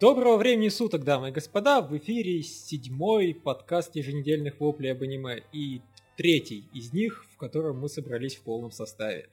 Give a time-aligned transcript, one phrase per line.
[0.00, 1.80] Доброго времени суток, дамы и господа!
[1.82, 5.82] В эфире седьмой подкаст еженедельных воплей об аниме и
[6.16, 9.28] третий из них, в котором мы собрались в полном составе.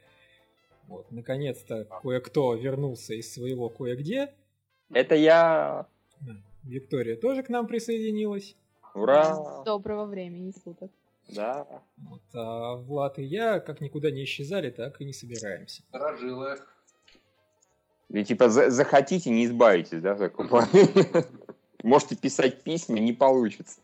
[0.88, 4.34] Вот, наконец-то кое-кто вернулся из своего кое-где.
[4.92, 5.86] Это я.
[6.64, 8.56] Виктория тоже к нам присоединилась.
[8.96, 9.64] Ура!
[9.66, 10.90] Доброго времени суток.
[11.30, 11.68] Да.
[11.98, 15.84] Вот, а Влад и я как никуда не исчезали, так и не собираемся.
[15.90, 16.58] Сторожилы.
[18.16, 20.70] И типа за- захотите, не избавитесь, да, в таком плане.
[21.84, 23.80] Можете писать письма, не получится.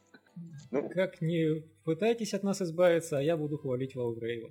[0.71, 4.49] Ну, Как не пытайтесь от нас избавиться, а я буду хвалить Валгрейва.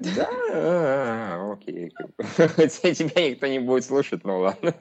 [0.00, 1.90] да, а, окей.
[2.18, 4.74] Хотя тебя никто не будет слушать, ну ладно.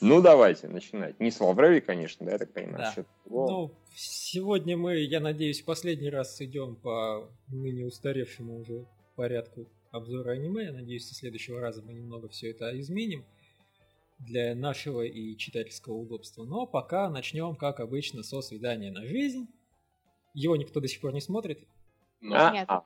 [0.00, 1.20] Ну, давайте начинать.
[1.20, 2.92] Не с Лавреви, конечно, да, я так понимаю.
[2.96, 3.04] Да.
[3.26, 8.84] Ну, сегодня мы, я надеюсь, последний раз идем по ныне устаревшему уже
[9.14, 9.66] порядку
[9.98, 10.64] обзора аниме.
[10.64, 13.24] Я надеюсь, со следующего раза мы немного все это изменим
[14.18, 16.44] для нашего и читательского удобства.
[16.44, 19.48] Но пока начнем, как обычно, со свидания на жизнь.
[20.34, 21.66] Его никто до сих пор не смотрит.
[22.20, 22.64] Ну, А, Нет.
[22.68, 22.84] а,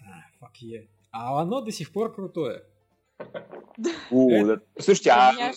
[0.00, 0.88] А, fuck yeah.
[1.10, 2.64] А оно до сих пор крутое.
[3.78, 4.60] да.
[4.78, 5.52] Слушайте, а.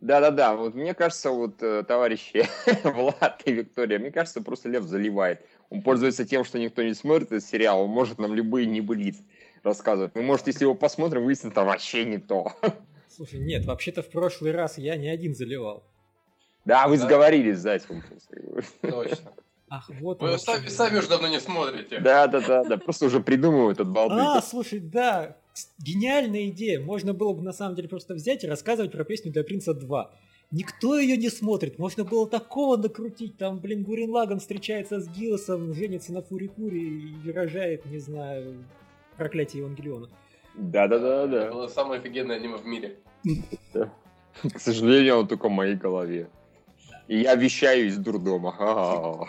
[0.00, 2.46] Да-да-да, вот мне кажется, вот э, товарищи
[2.84, 5.46] Влад и Виктория, мне кажется, просто Лев заливает.
[5.70, 9.24] Он пользуется тем, что никто не смотрит этот сериал, он может нам любые небылицы
[9.66, 10.14] рассказывать.
[10.14, 12.52] Мы, может, если его посмотрим, выясним, там вообще не то.
[13.08, 15.84] Слушай, нет, вообще-то в прошлый раз я не один заливал.
[16.64, 17.04] Да, вы Да.
[17.04, 18.02] сговорились с Зайцевым.
[18.82, 19.32] Точно.
[19.68, 21.98] Ах, вот Вы сами, сами уже давно не смотрите.
[21.98, 24.18] Да-да-да, да, просто уже придумывают этот балдык.
[24.18, 25.36] А, слушай, да,
[25.78, 26.80] гениальная идея.
[26.80, 30.10] Можно было бы на самом деле просто взять и рассказывать про песню для Принца 2.
[30.52, 31.78] Никто ее не смотрит.
[31.80, 33.36] Можно было такого накрутить.
[33.38, 38.64] Там, блин, Гурин Лаган встречается с Гиллосом, женится на Фурикуре и рожает, не знаю,
[39.16, 40.06] проклятие Евангелиона.
[40.06, 40.14] Это
[40.54, 41.50] Да-да-да-да.
[41.50, 42.98] было самое офигенное аниме в мире.
[44.42, 46.28] К сожалению, он только в моей голове.
[47.08, 49.28] И я вещаю из дурдома.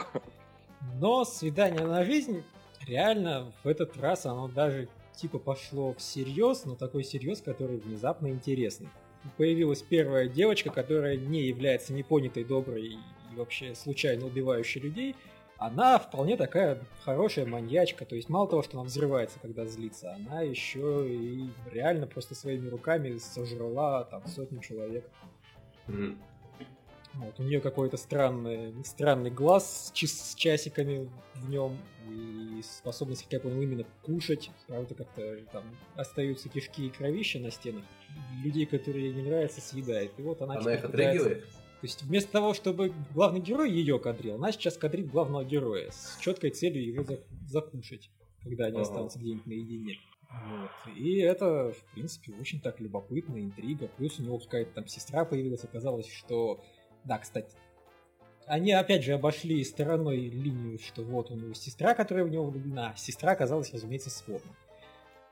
[0.99, 2.43] Но свидание на жизнь
[2.87, 8.89] реально в этот раз оно даже типа пошло всерьез, но такой серьез, который внезапно интересный.
[9.37, 12.97] Появилась первая девочка, которая не является непонятой, доброй и
[13.35, 15.15] вообще случайно убивающей людей.
[15.57, 20.41] Она вполне такая хорошая маньячка, то есть мало того, что она взрывается, когда злится, она
[20.41, 25.09] еще и реально просто своими руками сожрала там сотню человек.
[25.87, 26.19] Мгм.
[27.15, 31.75] Вот, у нее какой-то странный, странный глаз с, с часиками в нем
[32.07, 34.51] и способность, как я понял, именно кушать.
[34.67, 35.63] Правда, как-то там
[35.95, 37.83] остаются кишки и кровища на стенах.
[38.43, 40.11] Людей, которые ей не нравятся, съедает.
[40.19, 41.47] И вот она, Она их пытается- отрыгивает?
[41.81, 46.17] То есть вместо того, чтобы главный герой ее кадрил, она сейчас кадрит главного героя с
[46.19, 48.09] четкой целью его за- закушать,
[48.41, 48.81] когда они Ага.
[48.83, 49.97] останутся где-нибудь наедине.
[50.29, 50.71] Вот.
[50.97, 53.87] И это, в принципе, очень так любопытно, интрига.
[53.97, 56.59] Плюс у него какая-то там сестра появилась, оказалось, что...
[57.05, 57.55] Да, кстати,
[58.47, 62.91] они опять же обошли стороной линию, что вот у него сестра, которая в него влюблена.
[62.91, 64.53] а Сестра оказалась, разумеется, сводной.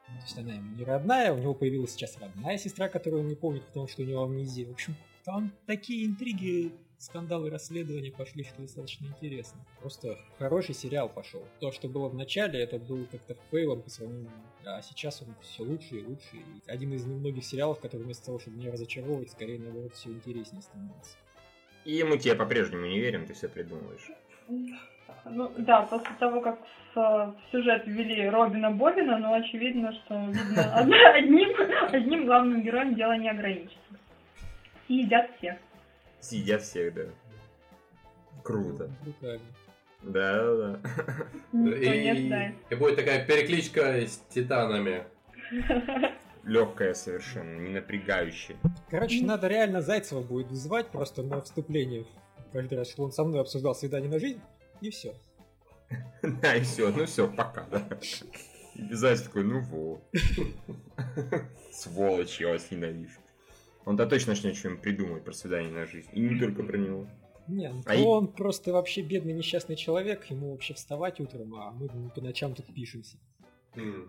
[0.06, 3.36] То есть она ему не родная, у него появилась сейчас родная сестра, которую он не
[3.36, 4.68] помнит, потому что у него амнезия.
[4.68, 4.96] В общем,
[5.26, 9.60] там такие интриги, скандалы, расследования пошли, что достаточно интересно.
[9.82, 11.42] Просто хороший сериал пошел.
[11.60, 14.32] То, что было в начале, это был как-то фейлом по сравнению,
[14.66, 16.36] а сейчас он все лучше и лучше.
[16.36, 20.62] И один из немногих сериалов, который вместо того, чтобы меня разочаровывать, скорее наоборот все интереснее
[20.62, 21.18] становится.
[21.84, 24.10] И мы тебе по-прежнему не верим, ты все придумываешь.
[25.26, 26.60] Ну да, после того, как
[26.94, 31.50] в, в сюжет ввели Робина Бобина, ну очевидно, что видно, од- одним,
[31.94, 33.80] одним главным героем дело не ограничится.
[34.88, 35.56] И едят всех.
[36.20, 37.04] Сидят всех, да.
[38.44, 38.92] Круто.
[39.04, 39.46] Брутально.
[40.04, 40.80] Да, да, да.
[41.52, 45.06] Не И, и будет такая перекличка с титанами.
[46.44, 48.56] Легкая совершенно, не напрягающая.
[48.90, 52.06] Короче, надо реально Зайцева будет вызывать просто на вступление.
[52.54, 54.42] Каждый раз, что он со мной обсуждал свидание на жизнь,
[54.82, 55.16] и все.
[56.42, 57.88] Да, и все, ну все, пока, да.
[58.76, 60.02] И Безательно такой, ну вот.
[61.72, 63.20] Сволочь, я вас ненавижу.
[63.86, 66.10] Он-то точно начнет что-нибудь придумывать про свидание на жизнь.
[66.14, 67.08] И не только про него.
[67.48, 71.54] Не, ну А то и- он просто вообще бедный несчастный человек, ему вообще вставать утром,
[71.56, 73.18] а мы по ночам тут пишемся.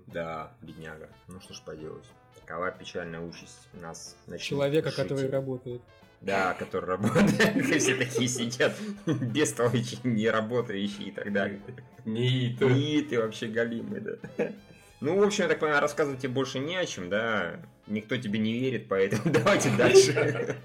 [0.06, 1.10] Да, бедняга.
[1.28, 2.04] Ну что ж поделать.
[2.40, 4.16] Такова печальная участь нас.
[4.38, 5.08] Человека, жителей.
[5.08, 5.82] который работает.
[6.20, 7.30] Да, который работает.
[7.80, 8.74] Все такие сидят
[9.06, 11.60] бестолочи, не работающие и так далее.
[12.04, 12.62] Нит.
[12.62, 14.52] И ты вообще галимый, да.
[15.00, 17.60] Ну, в общем, я так понимаю, рассказывать тебе больше не о чем, да?
[17.86, 20.56] Никто тебе не верит, поэтому давайте дальше.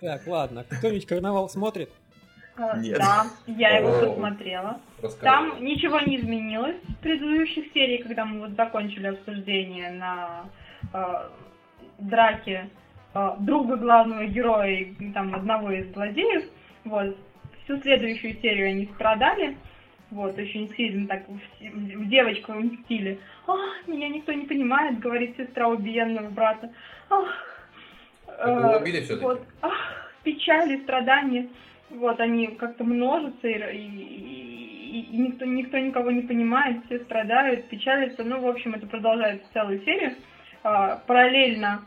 [0.00, 1.90] Так, ладно, кто-нибудь карнавал смотрит?
[2.56, 2.98] А, Нет.
[2.98, 4.80] Да, я его посмотрела.
[5.20, 10.44] Там ничего не изменилось с предыдущих серий, когда мы вот закончили обсуждение на
[10.94, 11.28] э,
[11.98, 12.70] драки
[13.14, 16.44] э, друга главного героя и там одного из злодеев.
[16.84, 17.16] Вот.
[17.64, 19.58] Всю следующую серию они страдали.
[20.10, 23.18] Вот, очень сильно так в, девочковом стиле.
[23.48, 26.70] «Ах, меня никто не понимает», говорит сестра убиенного брата.
[27.10, 27.26] «Ах,
[28.28, 29.24] э, убили всё-таки?
[29.24, 31.48] Вот, ах, печали, страдания.
[31.90, 38.22] Вот, они как-то множатся, и, и- и никто, никто никого не понимает, все страдают, печалятся.
[38.24, 40.14] Ну, в общем, это продолжается целую серию.
[40.62, 41.82] А, параллельно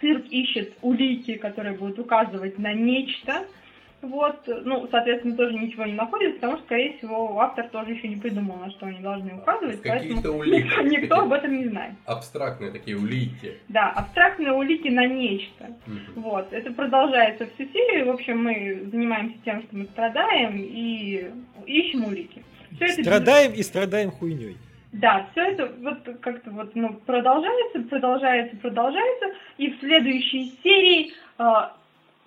[0.00, 3.46] цирк ищет улики, которые будут указывать на нечто.
[4.02, 8.16] Вот, ну, соответственно, тоже ничего не находит, потому что, скорее всего, автор тоже еще не
[8.16, 10.54] придумал, на что они должны указывать, Какие-то поэтому улики.
[10.64, 11.94] никто, никто об этом не знает.
[12.06, 13.58] Абстрактные такие улики.
[13.68, 15.66] Да, абстрактные улики на нечто.
[15.86, 16.22] Мгм.
[16.22, 18.06] Вот, это продолжается всю серию.
[18.06, 21.30] В общем, мы занимаемся тем, что мы страдаем и
[21.66, 22.42] ищем улики.
[22.80, 24.56] Это без- Страдаем и страдаем хуйней.
[24.92, 29.26] Да, все это вот как-то вот ну, продолжается, продолжается, продолжается,
[29.58, 31.76] и в следующей серии а,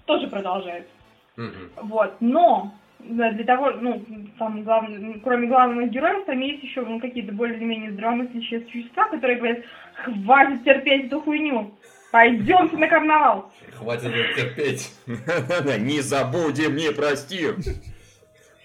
[0.06, 0.90] тоже продолжается.
[1.36, 1.72] Мгм.
[1.82, 4.06] Вот, но для того, ну,
[4.40, 9.38] там, главное, ну, кроме главного героя, там есть еще ну, какие-то более-менее здравомыслящие существа, которые
[9.38, 9.60] говорят,
[10.04, 11.78] хватит терпеть эту хуйню,
[12.12, 13.52] пойдемте на карнавал.
[13.74, 14.94] Хватит терпеть.
[15.80, 17.58] Не забудем, не простим.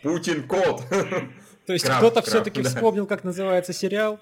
[0.03, 0.82] Путин кот.
[1.67, 2.69] То есть кто-то все-таки да.
[2.69, 4.21] вспомнил, как называется сериал.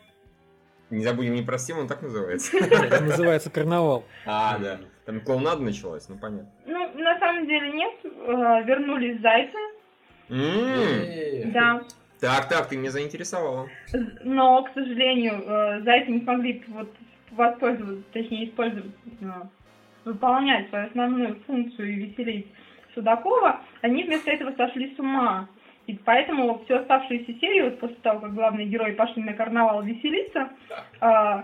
[0.91, 2.56] Не забудем, не простим, он так называется.
[2.59, 4.05] Это называется «Карнавал».
[4.25, 4.79] А, да.
[5.05, 6.49] Там клоунада началась, ну понятно.
[6.67, 8.09] Ну, на самом деле нет, э,
[8.65, 9.56] вернулись зайцы,
[10.29, 11.83] М, Э, да,
[12.21, 13.69] Так, так, ты меня заинтересовала.
[14.25, 16.93] но, к сожалению, э, зайцы не смогли вот
[17.31, 18.91] воспользоваться, точнее, использовать,
[19.21, 19.27] э,
[20.05, 22.47] выполнять свою основную функцию и веселить
[22.94, 25.49] Судакова, они вместо этого сошли с ума.
[25.87, 30.49] И поэтому всю оставшуюся серию, вот после того, как главные герои пошли на карнавал веселиться,
[31.00, 31.43] э,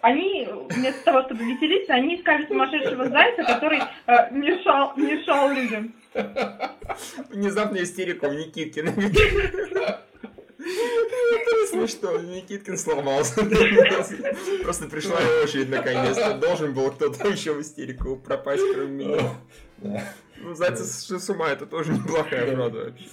[0.00, 5.94] они вместо того, чтобы веселиться, они искали сумасшедшего зайца, который э, мешал, мешал людям.
[7.30, 8.94] Внезапная истерика у Никиткина.
[10.58, 13.44] Это смешно, Никиткин сломался.
[14.62, 16.34] Просто пришла его очередь наконец-то.
[16.34, 19.30] Должен был кто-то еще в истерику пропасть, кроме меня.
[20.38, 23.04] Ну, зайцы с ума, это тоже неплохая фраза вообще.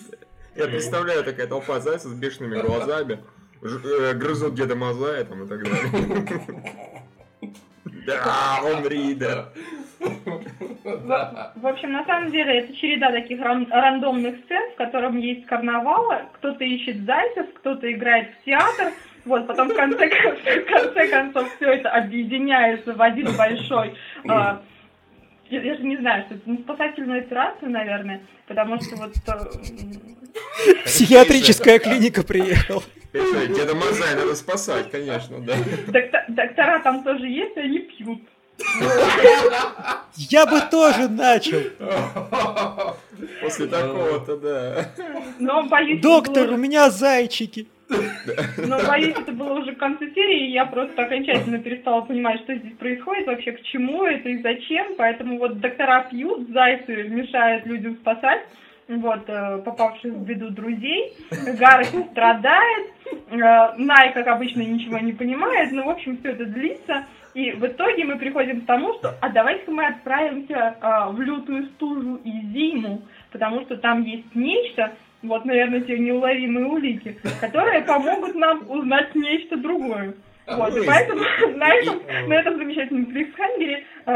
[0.60, 3.20] Я представляю, такая толпа зайцев с бешеными глазами,
[3.62, 7.04] э, грызут Деда Мазая там и так далее.
[8.06, 9.50] Да, умри, да.
[11.08, 11.54] Да.
[11.56, 16.12] В общем, на самом деле, это череда таких ран- рандомных сцен, в котором есть карнавал,
[16.34, 18.92] кто-то ищет зайцев, кто-то играет в театр,
[19.26, 20.36] вот, потом в конце, кон-
[20.66, 23.96] в конце концов все это объединяется в один большой,
[24.28, 24.62] а,
[25.50, 29.14] я, я же не знаю, что это, ну, спасательную операцию, наверное, потому что вот...
[30.86, 32.84] Психиатрическая клиника приехала.
[33.14, 35.56] Деда Мазая надо спасать, конечно, да.
[35.88, 38.22] докто- доктора там тоже есть, они пьют.
[40.16, 41.60] Я бы тоже начал.
[43.42, 44.92] После такого-то, да.
[45.40, 47.68] Но боюсь, Доктор, у меня зайчики.
[48.58, 52.56] Но боюсь, это было уже к концу серии, и я просто окончательно перестала понимать, что
[52.56, 54.96] здесь происходит, вообще к чему это и зачем.
[54.98, 58.42] Поэтому вот доктора пьют, зайцы мешают людям спасать,
[58.88, 61.14] вот, э, попавших в беду друзей.
[61.60, 62.88] Гарри страдает,
[63.32, 67.06] э, Най, как обычно, ничего не понимает, ну, в общем, все это длится.
[67.34, 71.68] И в итоге мы приходим к тому, что а давайте-ка мы отправимся а, в лютую
[71.68, 78.36] стужу и зиму, потому что там есть нечто, вот, наверное, те неуловимые улики, которые помогут
[78.36, 80.14] нам узнать нечто другое.
[80.48, 81.22] Вот, Ну и поэтому
[81.58, 84.14] на этом, на этом замечательном клиффхангере э,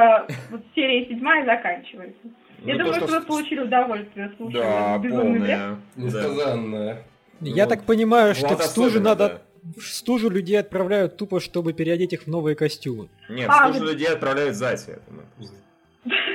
[0.50, 2.27] вот серия седьмая заканчивается.
[2.63, 5.57] Я Ну, думаю, то, что вы получили удовольствие слушая Да, безумный.
[5.95, 7.03] Несказанное.
[7.41, 9.27] Я Ну, так понимаю, что Влад в стужу особенно, надо...
[9.29, 9.41] да.
[9.77, 13.07] В стужу людей отправляют тупо, чтобы переодеть их в новые костюмы.
[13.29, 15.01] Нет, А, в стужу людей отправляют зайцы.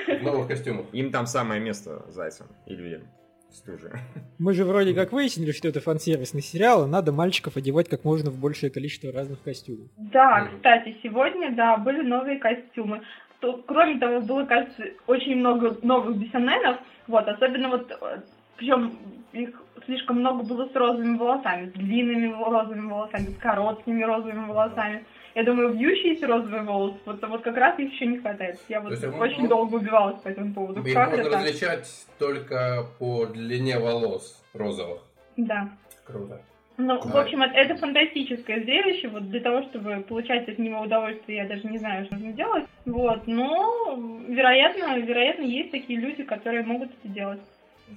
[0.06, 0.86] В новых костюмах.
[0.92, 3.02] Им там самое место зайцам и людям.
[3.50, 3.90] В стуже.
[4.38, 8.30] Мы же вроде как выяснили, что это фан-сервисный сериал, и надо мальчиков одевать как можно
[8.30, 9.88] в большее количество разных костюмов.
[9.96, 13.02] Да, кстати, сегодня, да, были новые костюмы.
[13.40, 17.90] То- кроме того, было, кажется, очень много новых бисоненов, вот, особенно вот,
[18.56, 18.98] причем
[19.32, 19.50] их
[19.86, 25.04] слишком много было с розовыми волосами, с длинными розовыми волосами, с короткими розовыми волосами.
[25.34, 28.58] Я думаю, вьющиеся розовые волосы, вот, вот как раз их еще не хватает.
[28.68, 30.82] Я вот есть, очень мы- долго убивалась по этому поводу.
[30.82, 31.40] Их Как можно это так?
[31.44, 35.02] различать только по длине волос розовых.
[35.36, 35.68] Да.
[36.04, 36.40] Круто.
[36.80, 37.22] Ну, в Да.
[37.22, 39.08] общем, это, это фантастическое зрелище.
[39.08, 42.64] Вот для того, чтобы получать от него удовольствие, я даже не знаю, что нужно делать.
[42.86, 43.96] Вот, но
[44.28, 47.40] вероятно, вероятно, есть такие люди, которые могут это делать.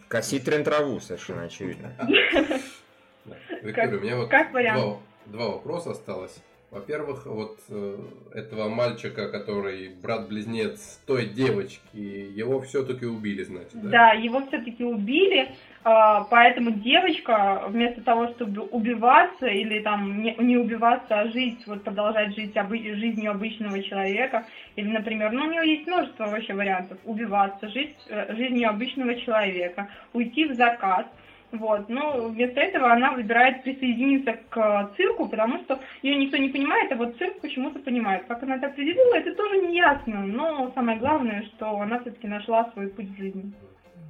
[0.08, 1.92] Косить трен-траву, совершенно очевидно.
[3.62, 4.80] Виктория, у меня вот как вариант.
[4.82, 4.98] два,
[5.28, 6.42] два вопроса осталось.
[6.72, 7.98] Во-первых, вот э,
[8.34, 13.90] этого мальчика, который брат-близнец той девочки, его все-таки убили, значит, да?
[13.90, 15.51] Да, его все-таки убили,
[15.84, 22.36] а, поэтому девочка вместо того, чтобы убиваться или там не, убиваться, а жить, вот продолжать
[22.36, 24.46] жить обы- жизнью обычного человека,
[24.78, 29.90] или, например, ну у нее есть множество вообще вариантов, убиваться, жить э, жизнью обычного человека,
[30.13, 31.06] уйти в заказ,
[31.51, 36.91] вот, но вместо этого она выбирает присоединиться к цирку, потому что ее никто не понимает,
[36.91, 38.25] а вот цирк почему-то понимает.
[38.27, 42.70] Как она это определила, это тоже не ясно, но самое главное, что она все-таки нашла
[42.72, 43.51] свой путь в жизни.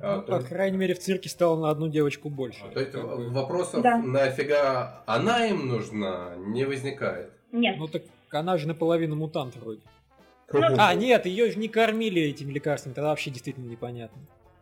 [0.04, 2.64] А, Ну, по есть- крайней мере, в цирке стало на одну девочку больше.
[2.74, 3.30] То есть бы.
[3.30, 3.98] вопросов Да.
[3.98, 7.32] нафига она им нужна не возникает.
[7.52, 9.82] Нет, Ну так она же наполовину мутант вроде.
[10.54, 14.22] Ну, А, нет, ее же не кормили этими лекарствами, тогда вообще действительно непонятно.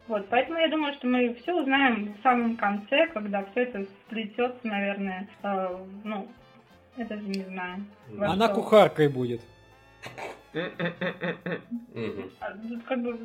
[0.09, 4.59] Вот, поэтому я думаю, что мы все узнаем в самом конце, когда все это сплетется,
[4.63, 6.27] наверное, э, ну,
[6.97, 7.85] я даже не знаю.
[8.19, 8.55] Она что.
[8.55, 9.39] кухаркой будет.
[12.39, 13.19] А, тут как бы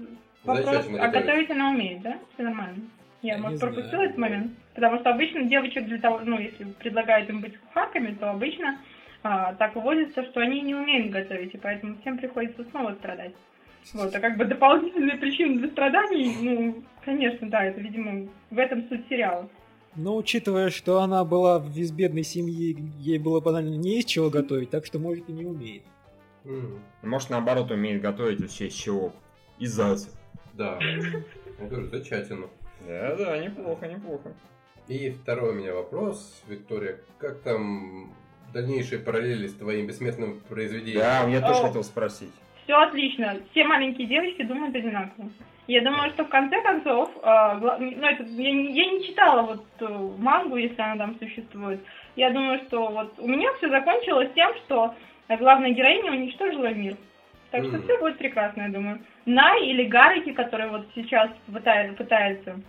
[0.45, 1.51] вопрос, а готовить.
[1.51, 2.19] она умеет, да?
[2.35, 2.83] Все нормально.
[3.23, 4.53] Я, Я может, пропустила этот момент?
[4.75, 8.79] Потому что обычно девочек для того, ну, если предлагают им быть кухарками, то обычно
[9.23, 13.33] а, так выводится, что они не умеют готовить, и поэтому всем приходится снова страдать.
[13.93, 18.89] Вот, а как бы дополнительные причины для страданий, ну, конечно, да, это, видимо, в этом
[18.89, 19.49] суть сериала.
[19.95, 24.71] Но учитывая, что она была в безбедной семье, ей было банально не из чего готовить,
[24.71, 25.85] так что может и не умеет.
[26.45, 26.81] Мгм.
[27.03, 29.13] Может, наоборот, умеет готовить вообще из чего?
[29.59, 30.09] Из яйца.
[30.55, 30.79] Да.
[30.81, 32.47] Я говорю, замечательно.
[32.87, 34.35] Да, да, неплохо, неплохо.
[34.89, 37.01] И второй у меня вопрос, Виктория.
[37.19, 38.13] Как там
[38.53, 41.01] дальнейшие параллели с твоим бессмертным произведением?
[41.01, 42.33] Да, я тоже хотел спросить.
[42.65, 43.37] Все отлично.
[43.51, 45.31] Все маленькие девочки думают одинаково.
[45.67, 49.65] Я думаю, что в конце концов, э, ну, это, я, не, я не читала вот
[49.81, 51.81] э, мангу, если она там существует.
[52.17, 54.95] Я думаю, что вот у меня все закончилось тем, что
[55.29, 56.97] главная героиня уничтожила мир.
[57.51, 59.01] Так что все будет прекрасно, я думаю.
[59.27, 62.61] Най или Гаррики, который вот сейчас пытается, пытается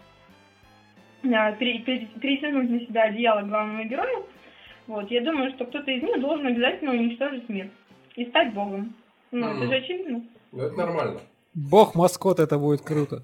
[1.24, 4.24] э, пере- пере- перетянуть на себя одеяло главного героя,
[4.88, 7.70] вот, я думаю, что кто-то из них должен обязательно уничтожить мир
[8.16, 8.94] и стать богом.
[9.36, 10.24] Ну, это же очевидно.
[10.54, 11.20] Ну, это нормально.
[11.54, 13.24] Бог маскот, это будет круто.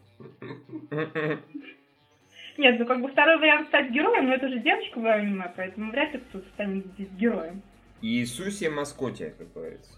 [2.58, 5.90] Нет, ну как бы второй вариант стать героем, но это же девочка в аниме, поэтому
[5.92, 7.62] вряд ли кто-то станет здесь героем.
[8.02, 9.92] Иисусе маскоте, как говорится.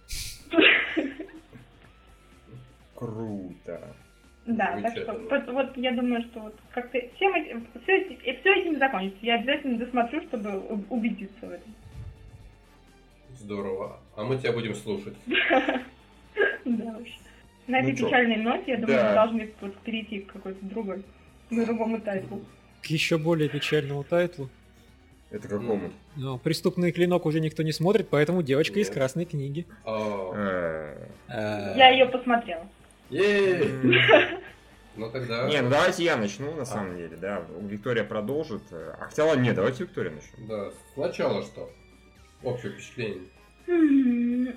[2.95, 3.95] Круто.
[4.45, 9.25] Да, так что вот, вот я думаю, что вот как-то всем этим, все, этим закончится.
[9.25, 11.73] Я обязательно досмотрю, чтобы убедиться в этом.
[13.35, 13.99] Здорово.
[14.15, 15.15] А мы тебя будем слушать.
[16.65, 17.07] Да уж.
[17.67, 18.05] На Ну этой чё?
[18.07, 19.09] печальной ноте, я думаю, Да.
[19.09, 21.03] мы должны вот перейти к какой-то другой,
[21.49, 22.43] к другому тайтлу.
[22.81, 24.49] К еще более печальному тайтлу.
[25.31, 25.91] Это какому?
[26.15, 29.65] Но преступный клинок уже никто не смотрит, поэтому девочка из красной книги.
[29.85, 32.67] Э, Э, Я ее посмотрела.
[34.95, 35.49] Ну тогда...
[35.49, 37.43] Не, ну давайте я начну, на самом деле, да.
[37.61, 38.61] Виктория продолжит.
[38.71, 40.47] А хотя ладно, нет, давайте Виктория начнем.
[40.47, 41.67] Да, сначала что?
[42.43, 43.23] Общее впечатление.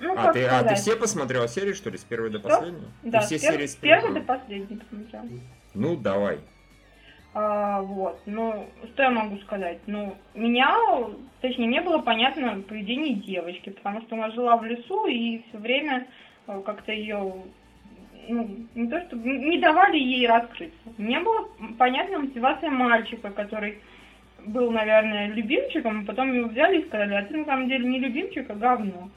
[0.00, 2.48] Ну, А ты, а ты все посмотрела серии, что ли, с первой до Что?
[2.48, 2.86] последней?
[3.02, 5.24] Да, Ты все с пер- серии с первой до последней посмотрела.
[5.74, 6.38] Ну, давай.
[7.34, 9.78] А, вот, ну, что я могу сказать?
[9.86, 10.74] Ну, меня,
[11.42, 16.06] точнее, мне было понятно поведение девочки, потому что она жила в лесу и все время
[16.46, 17.34] э, как-то ее,
[18.28, 20.78] ну, не то что, не давали ей раскрыться.
[20.96, 21.44] Мне была
[21.78, 23.80] понятна мотивация мальчика, который
[24.46, 27.98] был, наверное, любимчиком, а потом его взяли и сказали, а ты на самом деле не
[27.98, 29.10] любимчик, а говно.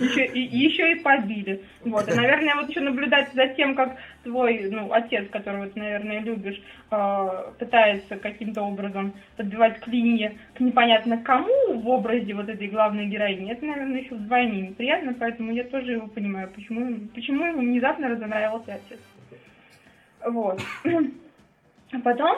[0.00, 1.62] Еще, и, побили.
[1.84, 2.08] Вот.
[2.08, 6.60] И, наверное, вот еще наблюдать за тем, как твой, ну, отец, которого ты, наверное, любишь,
[6.90, 13.52] э, пытается каким-то образом подбивать клинья к непонятно кому в образе вот этой главной героини,
[13.52, 18.74] это, наверное, еще вдвойне неприятно, поэтому я тоже его понимаю, почему, почему ему внезапно разонравился
[18.74, 19.00] отец.
[20.24, 20.60] Вот.
[21.92, 22.36] А потом,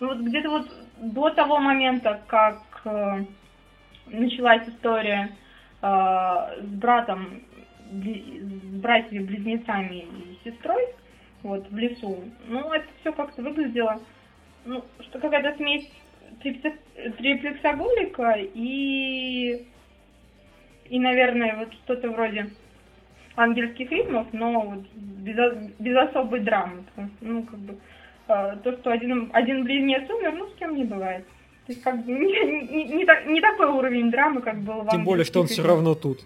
[0.00, 3.24] вот где-то вот до того момента, как э,
[4.06, 5.36] началась история
[5.82, 7.42] э, с братом,
[7.90, 10.88] с братьями-близнецами и сестрой,
[11.42, 14.00] вот, в лесу, ну, это все как-то выглядело,
[14.64, 15.90] ну, что какая-то смесь
[16.42, 19.66] триплексоголика и,
[20.86, 22.50] и, наверное, вот что-то вроде
[23.36, 25.36] ангельских ритмов, но вот без,
[25.78, 26.84] без особой драмы,
[27.20, 27.78] ну, как бы,
[28.26, 31.26] то, что один, один близнец умер, ну, с кем не бывает.
[31.66, 34.88] То есть, как бы, не, не- не так- не такой уровень драмы, как был в
[34.90, 35.76] Тем более, что он «Ангельских все ритмах».
[35.76, 36.18] равно тут.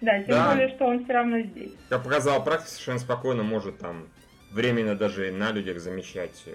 [0.00, 0.50] Да, тем Да.
[0.50, 1.72] более, что он все равно здесь.
[1.88, 4.04] Как показала практика, совершенно спокойно может там
[4.52, 6.52] временно даже на людях замещать э,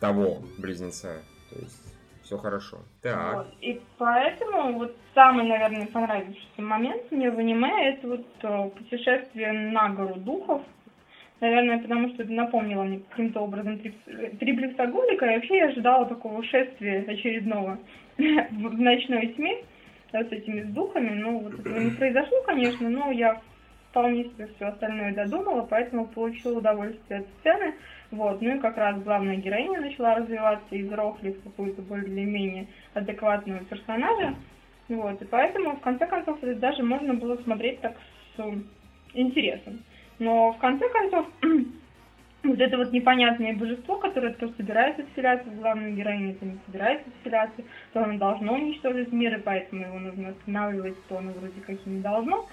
[0.00, 1.22] того близнеца.
[1.50, 1.82] То есть
[2.22, 2.78] все хорошо.
[3.02, 3.34] Так.
[3.34, 3.46] Вот.
[3.60, 9.88] И поэтому вот самый, наверное, понравившийся момент мне в аниме это вот э, путешествие на
[9.90, 10.62] гору духов.
[11.40, 16.42] Наверное, потому что это напомнило мне каким-то образом трип- триплексоголика, и вообще я ожидала такого
[16.44, 17.78] шествия очередного
[18.18, 19.58] в ночной тьме
[20.12, 21.10] э, с этими духами.
[21.10, 23.40] Ну, вот этого не произошло, конечно, но я
[23.90, 27.74] вполне себе все остальное додумала, поэтому получила удовольствие от сцены.
[28.10, 28.40] Вот.
[28.40, 34.34] Ну и как раз главная героиня начала развиваться из Рохли в какую-то более-менее адекватного персонажа.
[34.88, 35.20] Вот.
[35.22, 37.94] И поэтому, в конце концов, это даже можно было смотреть так
[38.36, 38.42] с
[39.14, 39.80] интересом.
[40.18, 41.26] Но в конце концов,
[42.44, 47.06] вот это вот непонятное божество, которое то собирается вселяться в главную героиню, то не собирается
[47.20, 51.76] вселяться, то оно должно уничтожить мир, и поэтому его нужно останавливать, то оно вроде как
[51.84, 52.46] и не должно.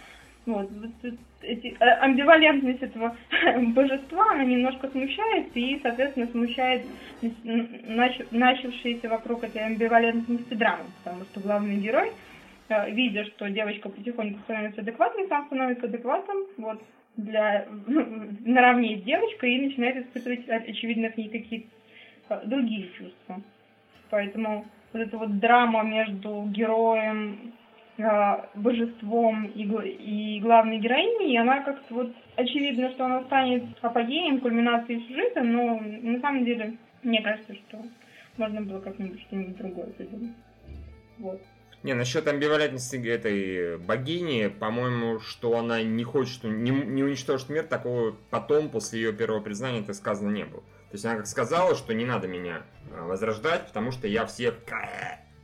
[0.47, 1.13] Вот, вот
[1.43, 3.15] эти, э, амбивалентность этого
[3.75, 6.83] божества, она немножко смущает, и, соответственно, смущает
[7.21, 12.11] нач- начавшиеся вокруг этой амбивалентности драмы, потому что главный герой,
[12.69, 16.81] э, видя, что девочка потихоньку становится адекватной, сам становится адекватом, вот,
[17.17, 21.67] для, наравне с девочкой, и начинает испытывать, очевидно, к ней какие-то
[22.29, 23.41] э, другие чувства.
[24.09, 27.53] Поэтому вот эта вот драма между героем
[27.97, 35.07] э, божеством и, и главной героиней, она как-то вот очевидно, что она станет апогеем, кульминацией
[35.07, 37.83] сюжета, но на самом деле мне кажется, что
[38.37, 40.35] можно было как-нибудь что-нибудь другое придумать.
[41.19, 41.41] Вот.
[41.83, 48.15] Не, насчет амбивалентности этой богини, по-моему, что она не хочет, не, не уничтожит мир, такого
[48.29, 50.61] потом, после ее первого признания, это сказано не было.
[50.61, 52.61] То есть она как сказала, что не надо меня
[52.91, 54.55] э, возрождать, потому что я всех...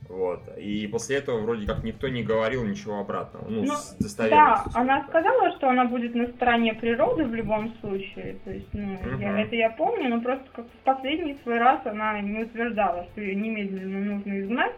[0.08, 0.40] Вот.
[0.56, 3.46] И после этого вроде как никто не говорил ничего обратного.
[3.48, 5.08] Ну, Ну, с Да, она так.
[5.10, 8.36] сказала, что она будет на стороне природы в любом случае.
[8.44, 9.36] То есть, ну, я- Мгм.
[9.36, 13.34] это я помню, но просто как в последний свой раз она не утверждала, что ее
[13.34, 14.76] немедленно нужно изгнать.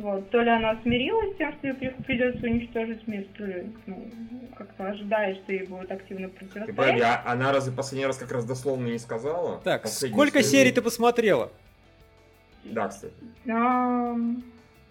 [0.00, 0.30] Вот.
[0.30, 4.10] То ли она смирилась с тем, что ей при- придется уничтожить мир, то ли ну,
[4.56, 7.02] как-то ожидает, что ей будут активно противостоять.
[7.02, 9.60] а она разве последний раз как раз дословно не сказала?
[9.62, 11.52] Так, Последнюю сколько серий ты посмотрела?
[12.64, 13.12] Да, кстати.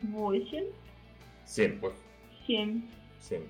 [0.03, 0.71] Восемь,
[1.45, 1.79] Семь.
[2.47, 2.81] семь.
[3.27, 3.43] Семь.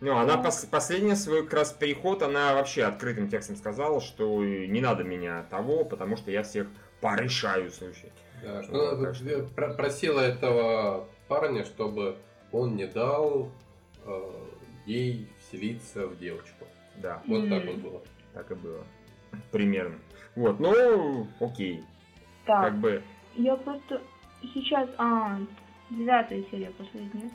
[0.00, 4.80] Ну, она пос- последний свой как раз переход, она вообще открытым текстом сказала, что не
[4.80, 6.68] надо меня того, потому что я всех
[7.00, 8.12] порешаю, слушай.
[8.42, 12.16] Да, что Вот, она так что- про- просила этого парня, чтобы
[12.52, 13.50] он не дал
[14.06, 14.20] э,
[14.86, 16.66] ей вселиться в девочку.
[16.96, 17.66] Да, Вот так М.
[17.66, 18.02] вот было.
[18.34, 18.84] так и было.
[19.52, 19.98] Примерно.
[20.36, 21.82] Вот, ну, окей.
[22.46, 23.02] Так, Как бы,
[23.36, 24.00] я просто
[24.54, 24.88] сейчас...
[24.98, 25.38] А,
[25.90, 27.30] девятая серия последняя.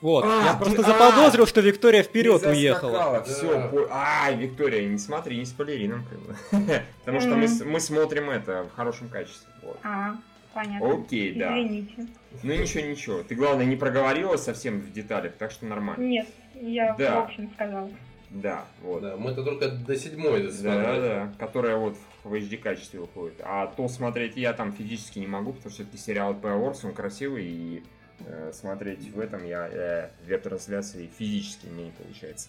[0.00, 0.84] Вот, А, я ты- просто а!
[0.84, 2.92] заподозрил, что Виктория вперед уехала.
[2.92, 3.22] Да.
[3.24, 6.36] Все, а, Виктория, не смотри, не спойлери нам, как бы.
[7.00, 7.40] Потому что Мгм.
[7.40, 9.50] мы, с- мы смотрим это в хорошем качестве.
[9.62, 9.78] Вот.
[9.82, 10.16] А,
[10.56, 10.94] понятно.
[10.94, 11.50] Окей, да.
[11.60, 12.06] Извините.
[12.42, 13.22] Ну ничего, ничего.
[13.22, 16.02] Ты, главное, не проговорила совсем в деталях, так что нормально.
[16.02, 17.20] Нет, я Да.
[17.20, 17.90] в общем сказала.
[18.30, 19.02] Да, вот.
[19.02, 21.00] Да, мы-то только до седьмой Да, досмотрели.
[21.00, 23.40] да, которая вот в HD качестве выходит.
[23.44, 27.44] А то смотреть я там физически не могу, потому что все-таки сериал Power он красивый,
[27.46, 27.82] и
[28.26, 32.48] э, смотреть в этом я э, веб-трансляции физически не получается.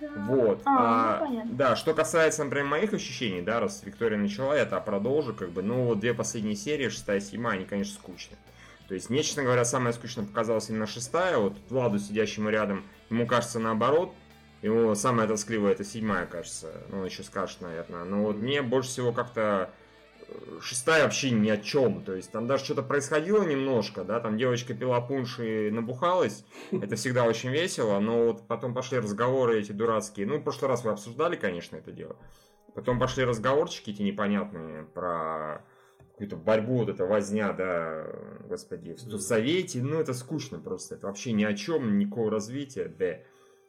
[0.00, 0.62] Вот.
[0.64, 1.52] А, ну, понятно.
[1.54, 5.62] да, что касается, например, моих ощущений, да, раз Виктория начала, я это продолжу, как бы,
[5.62, 8.38] ну, вот две последние серии, шестая и седьмая, они, конечно, скучные.
[8.88, 13.26] То есть, мне, честно говоря, самое скучное показалась именно шестая, вот Владу, сидящему рядом, ему
[13.26, 14.14] кажется наоборот,
[14.62, 18.88] ему самая тоскливая это седьмая, кажется, ну, он еще скажет, наверное, но вот мне больше
[18.88, 19.70] всего как-то
[20.60, 24.74] шестая вообще ни о чем, то есть там даже что-то происходило немножко, да, там девочка
[24.74, 30.26] пила пунш и набухалась, это всегда очень весело, но вот потом пошли разговоры эти дурацкие,
[30.26, 32.16] ну, в прошлый раз вы обсуждали, конечно, это дело,
[32.74, 35.64] потом пошли разговорчики эти непонятные про
[36.12, 38.06] какую-то борьбу, вот эта возня, да,
[38.48, 43.18] господи, в совете, ну, это скучно просто, это вообще ни о чем, никакого развития, да,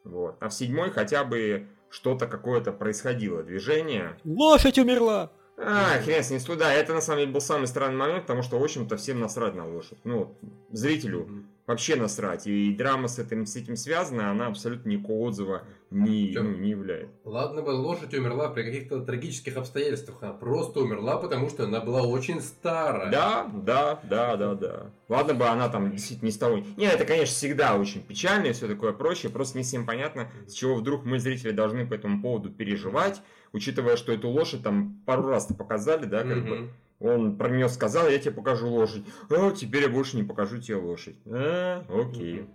[0.03, 5.31] вот, а в седьмой хотя бы что-то какое-то происходило, движение, Лошадь умерла!
[5.61, 8.57] А, хрен с ним, да, это на самом деле был самый странный момент, потому что,
[8.59, 9.99] в общем-то, всем насрать на лошадь.
[10.03, 10.37] Ну, вот,
[10.71, 11.45] зрителю.
[11.69, 12.47] Вообще насрать.
[12.47, 17.09] И драма с этим, с этим связана, она абсолютно никакого отзыва не, ну, не являет.
[17.23, 22.01] Ладно бы лошадь умерла при каких-то трагических обстоятельствах, она просто умерла, потому что она была
[22.01, 23.11] очень старая.
[23.11, 24.91] Да, да, да, да, да.
[25.07, 26.57] Ладно бы она там действительно не с того...
[26.75, 30.53] Не, это, конечно, всегда очень печально и все такое прочее, просто не всем понятно, с
[30.53, 33.21] чего вдруг мы, зрители, должны по этому поводу переживать,
[33.53, 36.69] учитывая, что эту лошадь там пару раз-то показали, да, как бы.
[36.99, 39.03] Он про нее сказал, я тебе покажу лошадь.
[39.29, 41.15] А, теперь я больше не покажу тебе лошадь.
[41.25, 42.45] А, окей.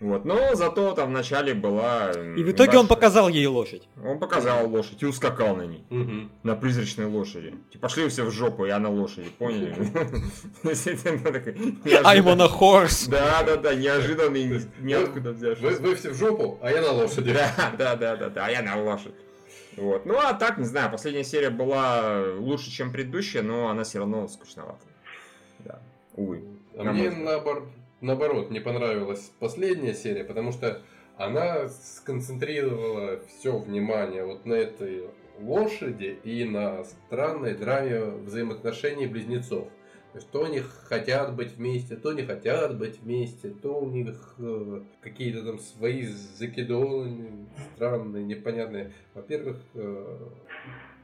[0.00, 0.24] Вот.
[0.24, 2.10] Но зато там вначале была...
[2.10, 3.88] И в итоге он показал ей лошадь.
[4.04, 5.84] Он показал лошадь и ускакал на ней.
[6.42, 7.54] На призрачной лошади.
[7.70, 9.74] Типа, пошли все в жопу, я на лошади, поняли?
[10.64, 13.08] I'm on a horse.
[13.08, 15.80] Да, да, да, неожиданный, ниоткуда взявшийся.
[15.80, 17.34] вы все в жопу, а я на лошади.
[17.34, 19.14] Да, да, да, да, да, а я на лошадь.
[19.76, 20.06] Вот.
[20.06, 24.28] Ну, а так, не знаю, последняя серия была лучше, чем предыдущая, но она все равно
[24.28, 24.84] скучновата.
[25.60, 25.80] Да,
[26.14, 26.44] увы.
[26.76, 27.68] А На мне наобор-
[28.00, 30.82] наоборот не понравилась последняя серия, потому что
[31.16, 35.04] она сконцентрировала все внимание вот на этой
[35.38, 39.68] лошади и на странной драме взаимоотношений близнецов.
[40.14, 44.36] То есть то они хотят быть вместе, то не хотят быть вместе, то у них
[44.38, 48.92] э, какие-то там свои закидоны странные, непонятные.
[49.12, 50.28] Во-первых, э,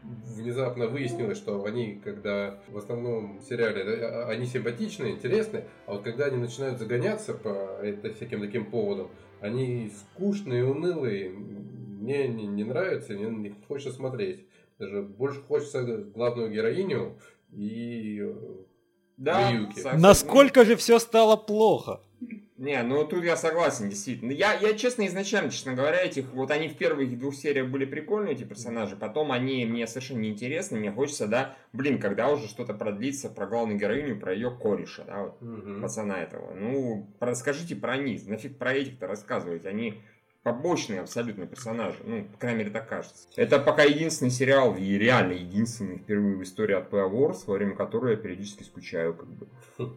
[0.04, 6.26] внезапно выяснилось, что они, когда в основном сериале, да, они симпатичные, интересные, а вот когда
[6.26, 13.16] они начинают загоняться по это, всяким таким поводам, они скучные, унылые, мне не, не нравится,
[13.16, 14.46] не, не хочется смотреть.
[14.78, 17.18] Даже больше хочется главную героиню
[17.50, 18.34] и э,
[19.20, 20.00] Да, согласен.
[20.00, 22.00] Насколько же все стало плохо?
[22.56, 24.32] Не, ну тут я согласен, действительно.
[24.32, 28.34] Я, я честно, изначально, честно говоря, этих, вот они в первых двух сериях были прикольные,
[28.34, 33.30] эти персонажи, потом они мне совершенно неинтересны, мне хочется, да, блин, когда уже что-то продлится
[33.30, 35.80] про главную героиню, про ее кореша, да, вот, Мгм.
[35.80, 36.52] пацана этого.
[36.54, 40.02] Ну, расскажите про них, нафиг про этих-то рассказывать, они
[40.42, 43.28] побочные абсолютно персонажи, ну, по крайней мере, так кажется.
[43.36, 47.76] Это пока единственный сериал, и реально единственный впервые в истории от Play Wars, во время
[47.76, 49.46] которого я периодически скучаю, как бы.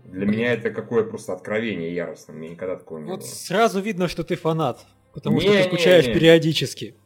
[0.05, 3.27] Для меня это какое просто откровение яростное, меня никогда такого не Вот было.
[3.27, 4.85] сразу видно, что ты фанат.
[5.13, 6.13] Потому что Не, ты не, скучаешь не.
[6.13, 6.95] периодически.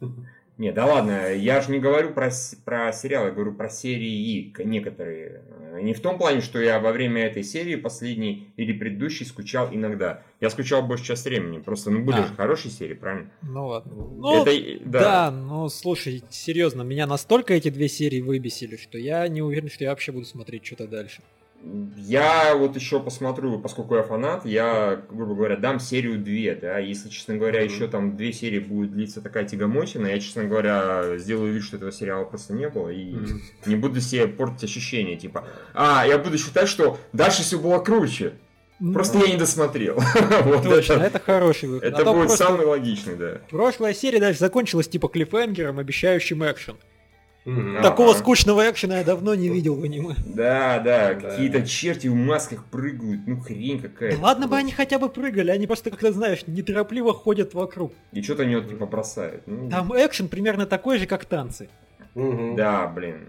[0.58, 2.30] Не, да ладно, я же не говорю про,
[2.64, 5.42] про сериал, я говорю про серии некоторые.
[5.72, 9.68] Э, Не в том плане, что я во время этой серии последней или предыдущей скучал
[9.72, 10.22] иногда.
[10.40, 12.26] Я скучал большую часть времени, просто ну были А.
[12.26, 13.30] же хорошие серии, правильно?
[13.42, 13.92] Ну ладно.
[13.94, 15.00] Ну, Это, да.
[15.00, 15.30] да.
[15.30, 19.90] ну слушай, серьезно, меня настолько эти две серии выбесили, что я не уверен, что я
[19.90, 21.22] вообще буду смотреть что-то дальше.
[21.96, 27.08] Я вот еще посмотрю, поскольку я фанат, я, грубо говоря, дам серию 2, да, если,
[27.08, 31.64] честно говоря, еще там две серии будет длиться такая тягомотина, я, честно говоря, сделаю вид,
[31.64, 33.16] что этого сериала просто не было, и
[33.66, 35.44] не буду себе портить ощущения, типа,
[35.74, 38.34] а, я буду считать, что дальше все было круче,
[38.94, 39.96] просто я не досмотрел.
[40.44, 41.84] Вот Ну, Точно, это- это хороший выход.
[41.92, 43.40] Это А будет самый логичный, да.
[43.50, 46.76] Прошлая серия даже закончилась типа клиффхенгером, обещающим экшен.
[47.48, 47.82] А.
[47.82, 48.18] Такого Ага.
[48.18, 50.14] скучного экшена я давно не видел в аниме.
[50.26, 51.14] Да, да, Да.
[51.14, 54.16] какие-то черти в масках прыгают, ну хрень какая-то.
[54.18, 57.92] Да ладно бы они хотя бы прыгали, они просто, как ты знаешь, неторопливо ходят вокруг.
[58.12, 59.42] И что-то они вот типа бросают.
[59.46, 61.68] Ну, Там экшен примерно такой же, как танцы.
[62.14, 62.56] Мгм.
[62.56, 63.28] Да, блин.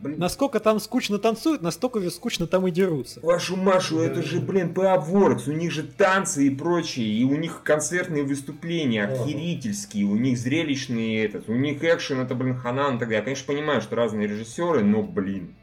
[0.00, 3.20] Блин, Насколько там скучно танцуют, настолько же скучно там и дерутся.
[3.20, 7.62] Вашу Машу, это же, блин, Works, у них же танцы и прочее, и у них
[7.64, 13.08] концертные выступления охерительские, у них зрелищные этот, у них экшен, это, блин, ханан и так
[13.08, 13.18] далее.
[13.18, 15.54] Я, конечно, понимаю, что разные режиссеры, но, блин,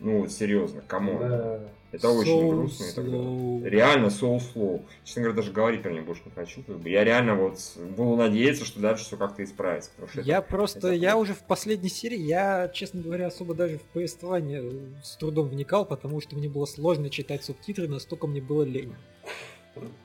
[0.00, 1.18] ну вот серьезно, камон.
[1.20, 1.60] Да.
[1.90, 3.70] Это очень So грустно и так далее.
[3.70, 4.82] Реально soul slow.
[5.04, 6.62] Честно говоря, даже говорить про него больше не хочу.
[6.62, 6.88] как бы.
[6.90, 7.58] Я реально вот
[7.96, 9.90] буду надеяться, что дальше все как-то исправится.
[9.96, 13.78] что это- Я просто, это я уже в последней серии, я, честно говоря, особо даже
[13.78, 14.70] в повествование
[15.02, 18.94] с трудом вникал, потому что мне было сложно читать субтитры, настолько мне было лень.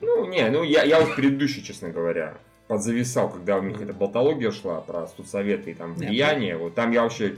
[0.00, 3.92] Ну, не, ну я, я вот в предыдущий, честно говоря, подзависал, когда у них эта
[3.92, 6.56] болтология шла про студсоветы и там влияние.
[6.56, 7.36] Вот там я вообще...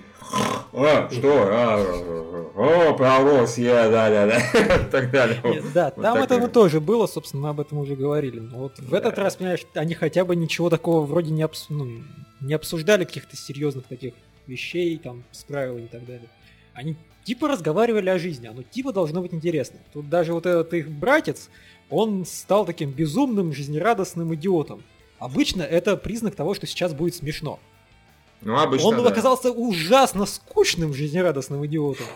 [0.72, 1.48] А, что?
[1.50, 4.38] А, о, пророс я, да-да-да.
[4.38, 5.40] И так далее.
[5.44, 8.38] Нет, да, Вот там это ну, тоже было, собственно, мы об этом уже говорили.
[8.38, 9.22] Но вот в этот Да.
[9.24, 12.02] раз, понимаешь, они хотя бы ничего такого вроде не, обс- ну,
[12.40, 14.14] не обсуждали каких-то серьезных таких
[14.46, 16.28] вещей, там, с правилами и так далее.
[16.72, 19.80] Они типа разговаривали о жизни, оно типа должно быть интересно.
[19.92, 21.50] Тут даже вот этот их братец,
[21.90, 24.82] он стал таким безумным, жизнерадостным идиотом.
[25.18, 27.59] Обычно это признак того, что сейчас будет смешно.
[28.42, 29.09] Ну, обычно, он да.
[29.09, 32.07] оказался ужасно скучным, жизнерадостным идиотом.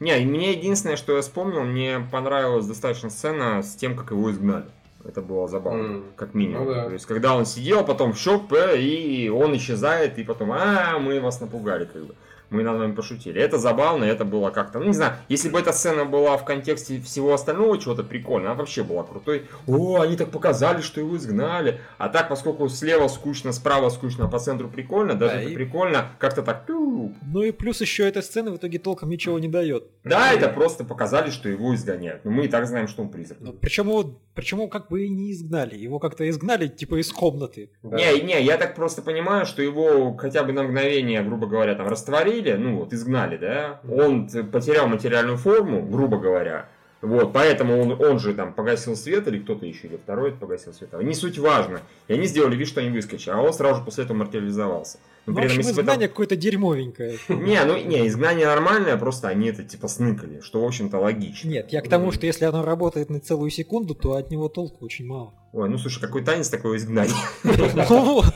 [0.00, 4.30] Не, и мне единственное, что я вспомнил, мне понравилась достаточно сцена с тем, как его
[4.30, 4.66] изгнали.
[5.04, 6.04] Это было забавно, М.
[6.16, 6.66] как минимум.
[6.66, 6.84] Ну да.
[6.86, 11.20] То есть, когда он сидел, потом щелк, п, и он исчезает, и потом, а, мы
[11.20, 12.14] вас напугали, как бы.
[12.50, 13.40] Мы над вами пошутили.
[13.40, 17.00] Это забавно, это было как-то, ну не знаю, если бы эта сцена была в контексте
[17.00, 19.42] всего остального чего-то прикольно, она вообще была крутой.
[19.66, 21.80] О, они так показали, что его изгнали.
[21.98, 25.54] А так, поскольку слева скучно, справа скучно, а по центру прикольно, даже Да, это и-
[25.54, 29.84] прикольно, как-то так, Ну и плюс еще эта сцена в итоге толком ничего не дает.
[30.04, 32.24] да, это просто показали, что его изгоняют.
[32.24, 33.38] Но мы и так знаем, что он призрак.
[33.40, 35.76] Ну, причем его, причем его как бы и не изгнали.
[35.76, 37.70] Его как-то изгнали, типа, из комнаты.
[37.82, 37.96] Да.
[37.96, 41.88] Не, не, я так просто понимаю, что его хотя бы на мгновение, грубо говоря, там
[41.88, 43.80] растворили, ну вот, изгнали, да?
[43.90, 46.68] Он потерял материальную форму, грубо говоря,
[47.00, 50.92] Вот, поэтому он, он же там погасил свет, или кто-то еще, или второй погасил свет.
[51.00, 51.80] Не суть важно.
[52.08, 54.98] И они сделали вид, что они выскочили, а он сразу же после этого материализовался.
[55.26, 57.18] Ну, Но в общем, бы изгнание там- какое-то дерьмовенькое.
[57.28, 61.48] Не, ну не, изгнание нормальное, просто они это типа сныкали, что в общем-то логично.
[61.48, 64.84] Нет, я к тому, что если оно работает на целую секунду, то от него толку
[64.84, 65.34] очень мало.
[65.52, 67.14] Ой, ну слушай, какой танец такое изгнание.
[67.44, 68.34] Ну вот.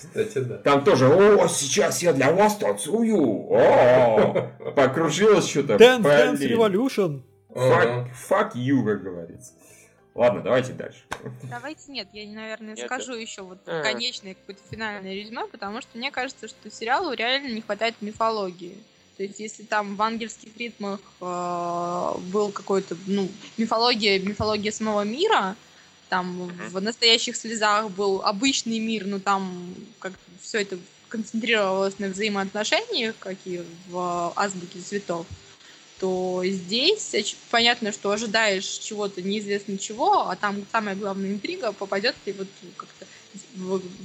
[0.00, 0.56] Кстати, да.
[0.58, 3.46] Там тоже, о, сейчас я для вас танцую.
[3.50, 5.74] О, покружилось что-то.
[5.74, 6.38] Dance Dance.
[6.38, 7.22] Revolution.
[7.50, 9.52] Fuck, fuck you, как говорится.
[10.14, 11.00] Ладно, давайте дальше.
[11.48, 13.82] Давайте нет, я, наверное, Нет, скажу еще вот А.
[13.82, 18.76] конечное какое-то финальное резюме, потому что мне кажется, что сериалу реально не хватает мифологии.
[19.16, 25.56] То есть, если там в ангельских ритмах э, был какой-то, ну, мифология, мифология самого мира,
[26.10, 30.76] там в настоящих слезах был обычный мир, но там как все это
[31.08, 35.26] концентрировалось на взаимоотношениях, как и в азбуке цветов,
[35.98, 42.16] то здесь оч- понятно, что ожидаешь чего-то неизвестно чего, а там самая главная интрига, попадет
[42.26, 43.06] ли вот как-то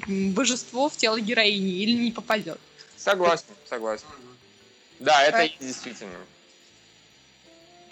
[0.08, 2.60] божество в тело героини или не попадет.
[2.96, 4.08] Согласен, согласен.
[5.00, 5.52] Да, это Right.
[5.60, 6.20] действительно.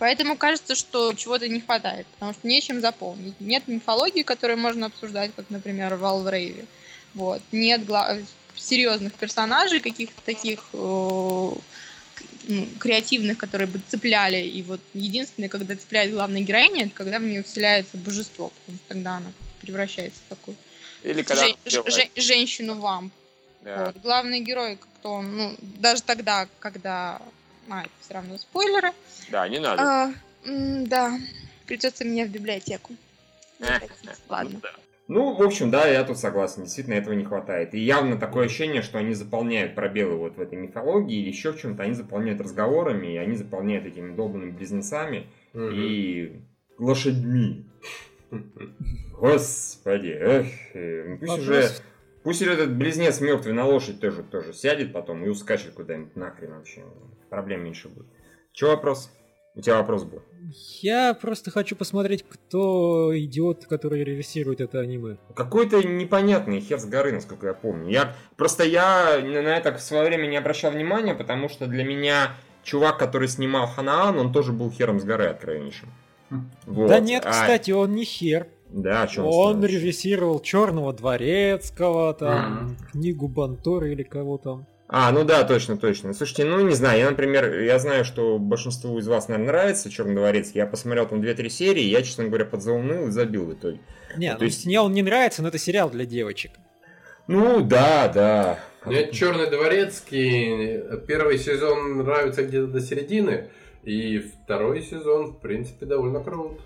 [0.04, 3.40] Поэтому кажется, что чего-то не хватает, потому что нечем заполнить.
[3.40, 6.66] Нет мифологии, которую можно обсуждать, как, например, в Алврейве.
[7.14, 7.42] Вот.
[7.54, 8.18] Нет гла-
[8.54, 14.46] серьезных персонажей, каких-то таких э, ну, креативных, которые бы цепляли.
[14.46, 18.88] И вот единственное, когда цепляет главная героиня, это когда в нее вселяется божество, потому что
[18.90, 20.58] тогда она превращается в такую
[21.04, 21.48] Или когда...
[21.48, 23.14] жен- ж- жен- женщину-вамп.
[23.62, 23.86] Да.
[23.86, 24.02] Вот.
[24.02, 27.22] Главный герой, как-то он, ну, даже тогда, когда...
[27.70, 28.92] А, это все равно спойлеры.
[29.32, 29.82] Да, не надо.
[29.82, 30.14] А,
[30.46, 31.18] да,
[31.66, 32.94] придется мне в библиотеку.
[33.60, 33.94] Хотите.
[34.30, 34.52] Ладно.
[34.54, 34.70] Ну да.
[35.10, 37.74] Ну, в общем, да, я тут согласен, действительно этого не хватает.
[37.74, 41.60] И явно такое ощущение, что они заполняют пробелы вот в этой мифологии или еще в
[41.60, 45.72] чем-то, они заполняют разговорами, и они заполняют этими долбанными близнецами Мгм.
[45.74, 46.40] и
[46.80, 47.66] лошадьми.
[49.20, 51.70] Господи, эх, э, пусть Вопрос- уже,
[52.24, 56.84] пусть этот близнец мертвый на лошадь тоже, тоже сядет потом и ускачет куда-нибудь нахрен вообще.
[57.30, 58.08] Проблем меньше будет.
[58.52, 59.10] Че вопрос?
[59.56, 60.24] У тебя вопрос был.
[60.82, 65.18] Я просто хочу посмотреть, кто идиот, который режиссирует это аниме.
[65.36, 67.92] Какой-то непонятный хер с горы, насколько я помню.
[67.92, 72.36] Я просто я на это в свое время не обращал внимания, потому что для меня
[72.64, 75.90] чувак, который снимал Ханаан, он тоже был хером с горы откровеннейшим.
[76.66, 76.88] Вот.
[76.88, 78.48] Да нет, А, кстати, он не хер.
[78.74, 82.78] Да, о чем Он режиссировал Черного Дворецкого, там, Мгм.
[82.92, 84.66] книгу Бантора или кого там.
[84.88, 86.14] А, ну да, точно, точно.
[86.14, 90.14] Слушайте, ну не знаю, я, например, я знаю, что большинству из вас, наверное, нравится Черный
[90.16, 90.52] дворец.
[90.54, 93.80] Я посмотрел там 2-3 серии, я, честно говоря, подзауныл и забил в итоге.
[94.18, 96.52] Не, То ну, есть- мне он не нравится, но это сериал для девочек.
[97.28, 98.60] Ну да, да.
[98.86, 103.48] Мне Черный дворецкий первый сезон нравится где-то до середины,
[103.84, 106.60] и второй сезон, в принципе, довольно крут.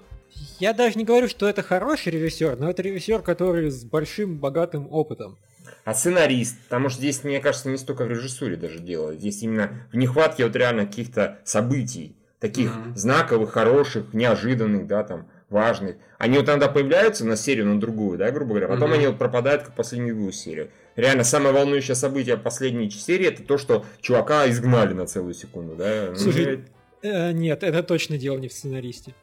[0.59, 4.87] Я даже не говорю, что это хороший режиссер, но это режиссер, который с большим богатым
[4.91, 5.37] опытом.
[5.83, 9.13] А сценарист, потому что здесь, мне кажется, не столько в режиссуре даже дело.
[9.13, 12.95] Здесь именно в нехватке вот реально каких-то событий, таких Мгм.
[12.95, 15.95] знаковых, хороших, неожиданных, да, там, важных.
[16.17, 18.93] Они вот иногда появляются на серию, на другую, да, грубо говоря, потом Мгм.
[18.97, 20.71] они вот пропадают, как последнюю двух серию.
[20.95, 26.07] Реально, самое волнующее событие последней серии, это то, что чувака изгнали на целую секунду, да.
[26.09, 26.65] Ну, Слушай,
[27.03, 29.13] Э, нет, это точно дело не в сценаристе.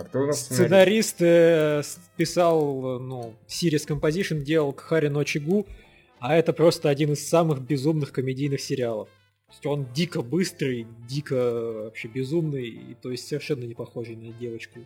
[0.00, 1.16] А кто у нас сценарист?
[1.16, 1.82] Сценарист э,
[2.16, 5.66] писал, э, ну, Series Composition делал Кхари но Чигу,
[6.18, 9.08] а это просто один из самых безумных комедийных сериалов.
[9.46, 14.32] То есть он дико быстрый, дико вообще безумный, и, то есть совершенно не похожий на
[14.32, 14.80] девочку.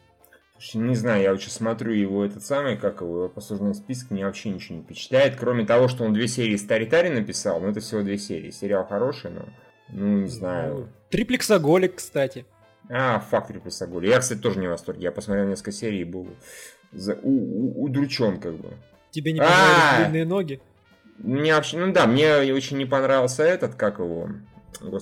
[0.59, 4.25] Слушай, Не знаю, я сейчас смотрю его этот самый, как его, его послужной список, мне
[4.25, 8.03] вообще ничего не впечатляет, кроме того, что он две серии Старитари написал, но это всего
[8.03, 8.51] две серии.
[8.51, 9.49] Сериал хороший, но,
[9.91, 10.89] ну, не знаю.
[11.11, 12.47] Триплексоголик, кстати.
[12.91, 14.09] А, Фактори Писаголи.
[14.09, 15.05] Я, кстати, тоже не в восторге.
[15.05, 16.29] Я посмотрел несколько серий и был
[16.93, 17.15] за...
[17.23, 17.29] у-
[17.81, 18.75] у- удручен, как бы.
[19.11, 19.45] Тебе не А!
[19.45, 20.61] понравились длинные ноги?
[21.19, 24.29] Мне вообще, ну да, мне очень не понравился этот, как его.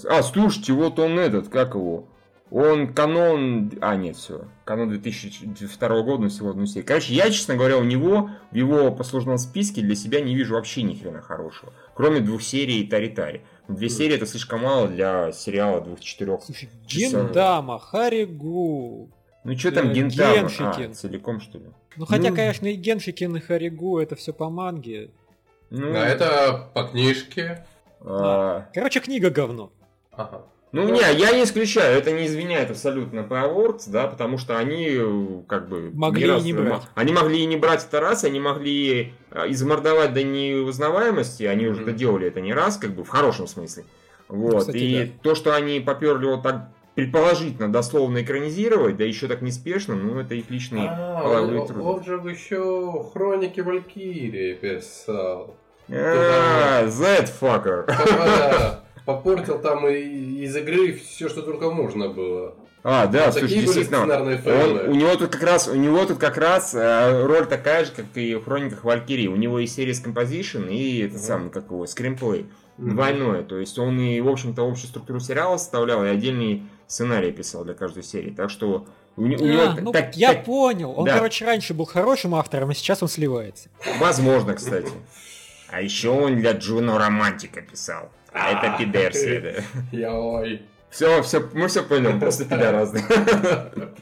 [0.08, 2.06] А, слушайте, вот он этот, как его.
[2.50, 3.72] Он канон...
[3.80, 4.44] А, нет, все.
[4.64, 6.86] Канон 2002 года, всего одну серию.
[6.86, 10.82] Короче, я, честно говоря, у него, в его послужном списке для себя не вижу вообще
[10.82, 11.72] ни хрена хорошего.
[11.94, 13.40] Кроме двух серий Тари-Тари.
[13.76, 16.42] Две серии это слишком мало для сериала двух-четырех.
[16.42, 17.26] Слушай, часов.
[17.26, 19.10] Гендама, Харигу.
[19.44, 20.34] Ну что там Э, Гентама?
[20.36, 20.90] Геншикен.
[20.90, 21.64] А, целиком, что ли?
[21.96, 22.36] Ну, хотя, Ну.
[22.36, 25.10] конечно, и Геншикин, и Харигу это все по манге.
[25.70, 27.66] Ну, А это по книжке.
[28.00, 29.72] а, Короче, книга говно.
[30.12, 30.42] Ага.
[30.72, 35.42] Ну, не, я не исключаю, это не извиняет абсолютно Powerworks, да, потому что они, э,
[35.46, 35.90] как бы...
[35.92, 36.82] Могли и раз- не брать.
[36.94, 41.82] Они могли и не брать это раз, они могли э, измордовать до неузнаваемости, они уже
[41.82, 41.90] Мгм.
[41.90, 43.84] доделали это не раз, как бы, в хорошем смысле.
[44.28, 45.12] Вот, кстати, и да.
[45.22, 50.34] то, что они поперли вот так предположительно дословно экранизировать, да еще так неспешно, ну это
[50.34, 51.82] их личные А, половые он, труды.
[51.82, 55.54] он же еще Хроники Валькирии писал.
[55.90, 58.78] А, that fucker.
[59.04, 60.00] Попортил там и
[60.44, 62.54] из игры все, что только можно было.
[62.84, 64.10] А, да, Вот слушай, действительно, он-
[64.90, 68.06] у него тут как раз, у него тут как раз э, роль такая же, как
[68.16, 69.28] и в Хрониках Валькирии.
[69.28, 71.22] У него и серия композишн, и этот Мгм.
[71.26, 72.46] самый, как его, скримплей.
[72.78, 72.94] Мгм.
[72.96, 73.42] Двойное.
[73.44, 77.74] То есть он и, в общем-то, общую структуру сериала составлял, и отдельный сценарий писал для
[77.74, 78.30] каждой серии.
[78.30, 78.84] Так что
[79.16, 80.92] у, у него А, т- ну, так- я так- понял.
[80.96, 81.14] Он, Да.
[81.18, 83.68] короче, раньше был хорошим автором, а сейчас он сливается.
[84.00, 84.90] Возможно, кстати.
[85.70, 88.10] А еще он для Джуно Романтика писал.
[88.32, 89.62] А это пидерсия, да.
[89.96, 90.62] Я ой.
[90.90, 93.02] Все, все, мы все поймем, просто пидорасы.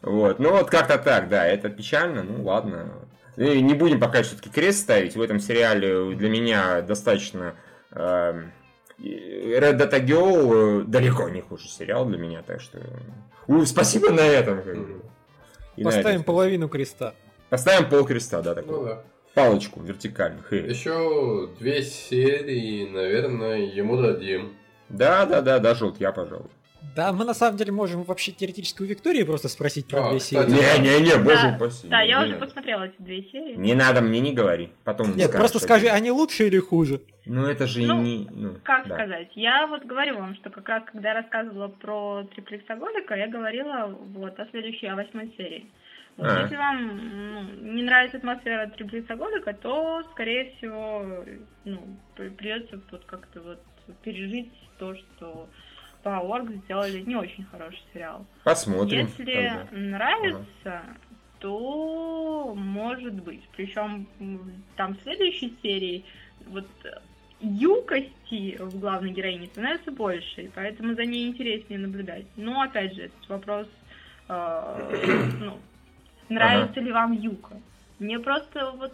[0.00, 2.92] Вот, ну вот как-то так, да, это печально, ну ладно.
[3.36, 7.54] Не будем пока все-таки крест ставить, в этом сериале для меня достаточно...
[7.90, 8.52] эм,
[9.00, 12.78] Red Data Girl э, далеко не хуже сериал для меня, так что...
[13.46, 14.56] У, спасибо на этом.
[15.76, 16.24] на Поставим этом.
[16.24, 17.14] половину креста.
[17.48, 18.84] Поставим пол креста, да, Ну такую.
[18.86, 19.02] да.
[19.34, 20.42] Палочку вертикальную.
[20.48, 20.58] хе.
[20.66, 24.54] Еще две серии, наверное, ему дадим.
[24.88, 26.48] Да, да, да, даже вот я, пожалуй.
[26.96, 30.18] Да, мы на самом деле можем вообще теоретически у Виктории просто спросить про А, две
[30.20, 30.80] кстати, серии.
[30.80, 31.88] Не-не-не, боже Да, упаси.
[31.88, 32.46] Да, я не уже надо.
[32.46, 33.54] посмотрела эти две серии.
[33.56, 34.70] Не надо, мне не говори.
[34.84, 37.02] Потом Нет, скажешь, просто скажи, они лучше или хуже?
[37.26, 38.26] Ну это же и Ну, не...
[38.30, 38.94] Ну, Как да.
[38.94, 39.28] сказать?
[39.34, 44.38] Я вот говорю вам, что как раз когда я рассказывала про триплексоголика, я говорила вот
[44.40, 45.66] о следующей, о восьмой серии.
[46.18, 46.42] А.
[46.42, 46.96] Если вам
[47.32, 47.42] ну,
[47.74, 51.24] не нравится атмосфера триплексоголика, то, скорее всего,
[51.64, 51.80] ну,
[52.16, 53.62] при- придется вот как-то вот
[54.02, 55.48] пережить то, что
[56.02, 58.26] Power сделали не очень хороший сериал.
[58.42, 59.06] Посмотрим.
[59.06, 59.68] Если тогда.
[59.70, 60.82] нравится,
[61.38, 63.42] то может быть.
[63.56, 64.08] Причем
[64.76, 66.04] там в следующей серии
[66.46, 66.66] вот
[67.40, 72.26] юкости в главной героине становится больше, и поэтому за ней интереснее наблюдать.
[72.36, 73.68] Но опять же, этот вопрос,
[74.28, 75.58] э, ну,
[76.28, 77.56] нравится ли вам Юка?
[77.98, 78.92] Мне просто вот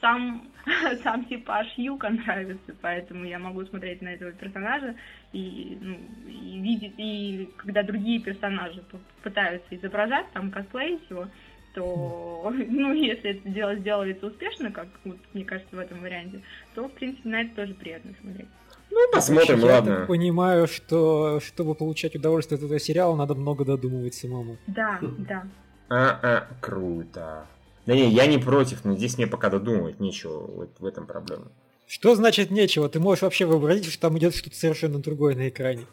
[0.00, 0.48] сам,
[1.02, 4.94] сам типаж Юка нравится, поэтому я могу смотреть на этого персонажа
[5.32, 5.96] и, ну,
[6.28, 8.82] и видеть, и когда другие персонажи
[9.22, 11.26] пытаются изображать, там, косплеить его,
[11.74, 16.42] то, ну, если это дело сделается успешно, как, вот, мне кажется, в этом варианте,
[16.74, 18.48] то, в принципе, на это тоже приятно смотреть.
[18.88, 19.96] Ну, посмотрим, я ладно.
[19.96, 24.56] так понимаю, что чтобы получать удовольствие от этого сериала, надо много додумывать самому.
[24.68, 25.44] Да, да.
[25.88, 27.46] А, а, круто.
[27.86, 31.46] Да не, я не против, но здесь мне пока додумывать нечего, вот в этом проблема.
[31.86, 32.88] Что значит нечего?
[32.88, 35.86] Ты можешь вообще вообразить, что там идет что-то совершенно другое на экране.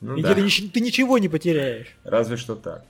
[0.00, 1.96] Ну И да, ты, ты ничего не потеряешь.
[2.02, 2.84] разве что так.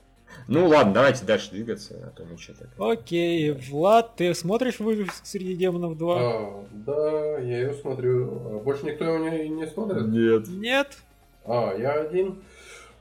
[0.48, 2.68] Ну ладно, давайте дальше двигаться, а то мы что-то...
[2.78, 6.16] Окей, Влад, ты смотришь выживших среди демонов 2?
[6.18, 8.60] А, да, я ее смотрю.
[8.60, 10.06] Больше никто его не, не смотрит?
[10.06, 10.48] Нет.
[10.48, 10.98] Нет?
[11.44, 12.38] А, я один.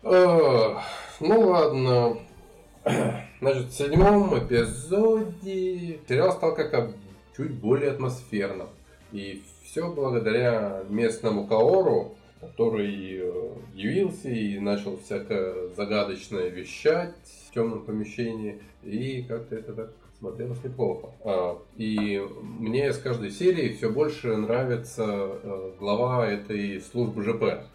[0.04, 0.82] А,
[1.20, 2.18] ну ладно.
[3.42, 6.92] Значит, в седьмом эпизоде сериал стал как-то
[7.36, 8.68] чуть более атмосферным.
[9.12, 17.16] И все благодаря местному Каору, который э, явился и начал всякое загадочное вещать
[17.50, 18.62] в темном помещении.
[18.84, 21.10] И как-то это так смотрелось неплохо.
[21.24, 27.66] А, и мне с каждой серии все больше нравится э, глава этой службы ЖП.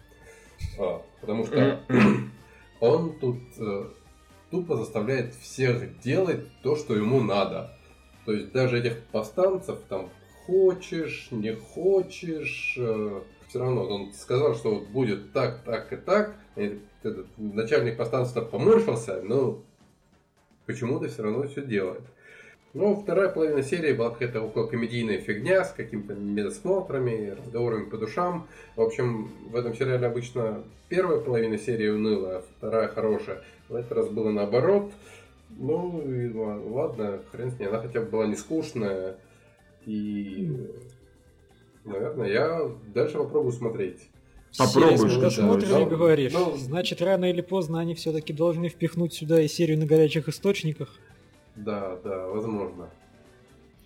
[0.78, 1.80] А, потому что
[2.80, 3.84] он тут э,
[4.50, 7.76] тупо заставляет всех делать то, что ему надо.
[8.26, 10.10] То есть даже этих повстанцев там
[10.46, 12.78] хочешь, не хочешь,
[13.48, 16.36] все равно он сказал, что вот будет так, так и так.
[16.56, 19.62] И этот начальник повстанцев поморщился, но
[20.66, 22.02] почему-то все равно все делает.
[22.72, 28.46] Ну, вторая половина серии была какая-то около комедийная фигня с какими-то медосмотрами, разговорами по душам.
[28.76, 33.42] В общем, в этом сериале обычно первая половина серии унылая, а вторая хорошая.
[33.68, 34.92] В этот раз было наоборот.
[35.58, 37.66] Ну, и ла- ладно, хрен с ней.
[37.66, 39.16] Она хотя бы была не скучная.
[39.84, 40.56] И,
[41.84, 43.98] наверное, я дальше попробую смотреть.
[44.52, 45.86] Серию ты смотришь думаешь?
[45.86, 46.32] и говоришь.
[46.32, 50.96] Ну, Значит, рано или поздно они все-таки должны впихнуть сюда и серию на горячих источниках.
[51.56, 52.90] Да, да, возможно.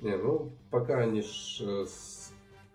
[0.00, 1.87] Не, ну, пока они ж, э,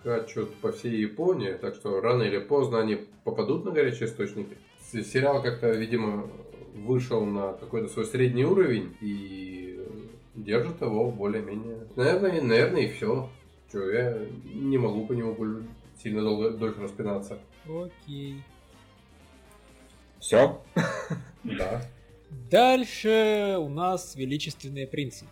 [0.02, 4.58] скачут по всей Японии, так что рано или поздно они попадут на горячие источники.
[4.92, 6.28] Сериал как-то, видимо,
[6.74, 9.80] вышел на какой-то свой средний уровень и
[10.36, 11.88] держит его более-менее.
[11.96, 13.30] Наверное, и- наверное, и все.
[13.72, 14.18] Че, я
[14.56, 15.36] не могу по нему
[16.02, 17.38] сильно долго, дольше распинаться.
[17.68, 18.42] Окей.
[20.20, 20.62] Все?
[21.44, 21.82] Да.
[22.52, 25.26] Дальше у нас величественные принцы.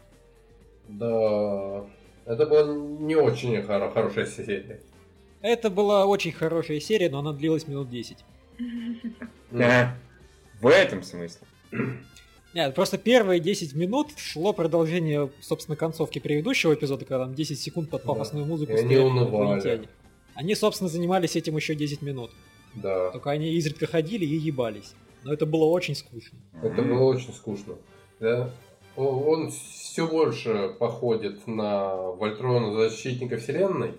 [0.88, 1.86] Да.
[2.26, 4.80] Это была не очень хоро- хорошая серия.
[5.41, 8.18] Это была очень хорошая серия, но она длилась минут 10.
[8.60, 8.95] Ну,
[9.52, 9.95] Да.
[10.62, 11.45] В этом смысле.
[12.54, 17.89] Нет, просто первые 10 минут шло продолжение, собственно, концовки предыдущего эпизода, когда там 10 секунд
[17.91, 19.28] под пафосную музыку И они стояли унывали.
[19.30, 19.89] инопланетяне.
[20.34, 22.32] Они, собственно, занимались этим еще 10 минут.
[22.74, 23.12] Да.
[23.12, 24.93] Только они изредка ходили и ебались.
[25.28, 26.39] Но это было очень скучно.
[26.63, 27.75] Это было очень скучно.
[28.21, 28.49] Да?
[28.95, 33.91] Он все больше походит на Вольтрона Защитника Вселенной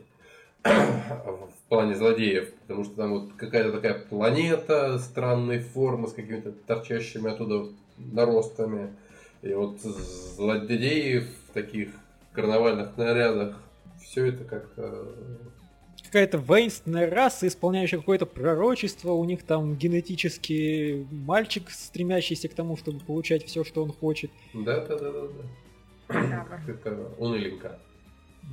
[0.65, 7.31] в плане злодеев, потому что там вот какая-то такая планета странной формы с какими-то торчащими
[7.31, 8.97] оттуда наростами.
[9.43, 11.91] И вот злодеи в таких
[12.33, 13.55] карнавальных нарядах.
[14.03, 15.15] Все это как-то...
[16.09, 23.01] Какая-то воинственная раса, исполняющая какое-то пророчество, у них там генетически мальчик, стремящийся к тому, чтобы
[23.01, 24.31] получать все, что он хочет.
[24.55, 26.47] Да-да-да-да.
[26.67, 27.79] Это уныленько.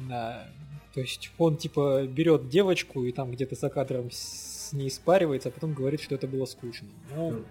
[0.09, 0.49] Да.
[0.93, 5.51] То есть он типа берет девочку и там где-то за кадром с ней спаривается, а
[5.53, 6.89] потом говорит, что это было скучно.
[7.15, 7.45] Ну, М.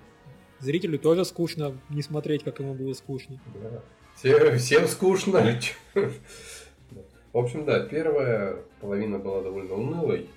[0.61, 3.41] зрителю тоже скучно не смотреть, как ему было скучно.
[3.55, 3.83] Да.
[4.17, 5.59] Все- всем скучно.
[7.35, 10.31] В общем, да, первая половина была довольно унылой,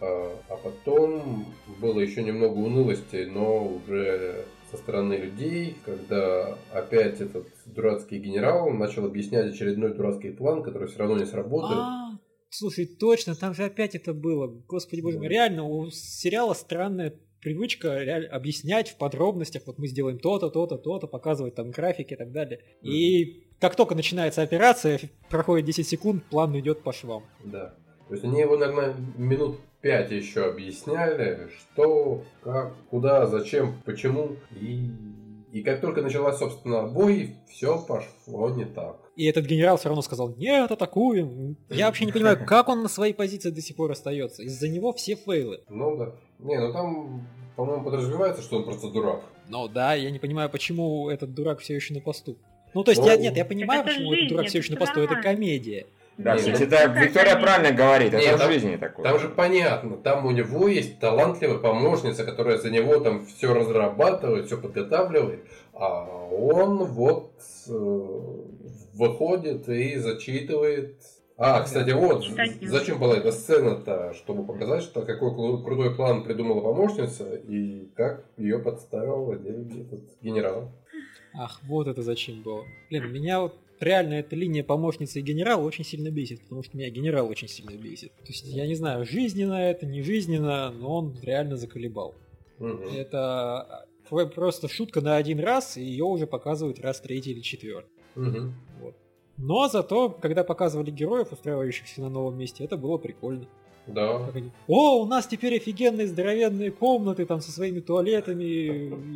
[0.00, 1.46] а а потом
[1.80, 9.04] было еще немного унылости, но уже со стороны людей, когда опять этот дурацкий генерал начал
[9.04, 11.78] объяснять очередной дурацкий план, который все равно не сработает.
[11.78, 12.18] А,
[12.50, 14.46] слушай, точно, там же опять это было.
[14.46, 20.18] Господи боже мой, реально, у сериала странная привычка реаль- объяснять в подробностях, вот мы сделаем
[20.18, 22.60] то-то, то-то, то-то, показывать там графики и так далее.
[22.82, 27.24] И как только начинается операция, проходит 10 секунд, план идет по швам.
[27.44, 27.74] Да.
[28.08, 34.36] То есть они его, наверное, минут пять еще объясняли, что, как, куда, зачем, почему.
[34.60, 34.90] И,
[35.52, 38.98] и как только началась, собственно, бой, все пошло не так.
[39.16, 41.56] И этот генерал все равно сказал, нет, атакуем.
[41.68, 44.42] Я вообще не понимаю, как он на своей позиции до сих пор остается.
[44.42, 45.60] Из-за него все фейлы.
[45.68, 46.14] Ну да.
[46.42, 47.26] Не, ну там,
[47.56, 49.22] по-моему, подразумевается, что он просто дурак.
[49.48, 52.36] Но да, я не понимаю, почему этот дурак все еще на посту.
[52.74, 54.78] Ну, то есть, Ну, я, нет, я понимаю, это почему этот дурак все еще на
[54.78, 55.86] посту, это комедия.
[56.18, 59.04] Да, Не, кстати, ну, да, Виктория правильно говорит, Не, это в там- жизни такое.
[59.04, 64.46] Там же понятно, там у него есть талантливая помощница, которая за него там все разрабатывает,
[64.46, 67.32] все подготавливает, а он вот
[67.68, 67.72] э,
[68.94, 71.00] выходит и зачитывает.
[71.44, 72.24] А, кстати, вот,
[72.62, 78.24] зачем была эта сцена-то, чтобы показать, что какой кру- крутой план придумала помощница и как
[78.36, 80.70] ее подставил этот генерал.
[81.34, 82.64] Ах, вот это зачем было.
[82.90, 86.90] Блин, меня вот реально эта линия помощницы и генерала очень сильно бесит, потому что меня
[86.90, 88.12] генерал очень сильно бесит.
[88.18, 92.14] То есть, я не знаю, жизненно это, не жизненно, но он реально заколебал.
[92.60, 92.84] Мгм.
[92.94, 97.90] Это про- просто шутка на один раз, и ее уже показывают раз третий или четвертый.
[98.14, 98.54] Мгм.
[99.36, 103.46] Но зато, когда показывали героев, устраивающихся на новом месте, это было прикольно.
[103.86, 104.28] Да.
[104.32, 108.44] Они, О, у нас теперь офигенные здоровенные комнаты там со своими туалетами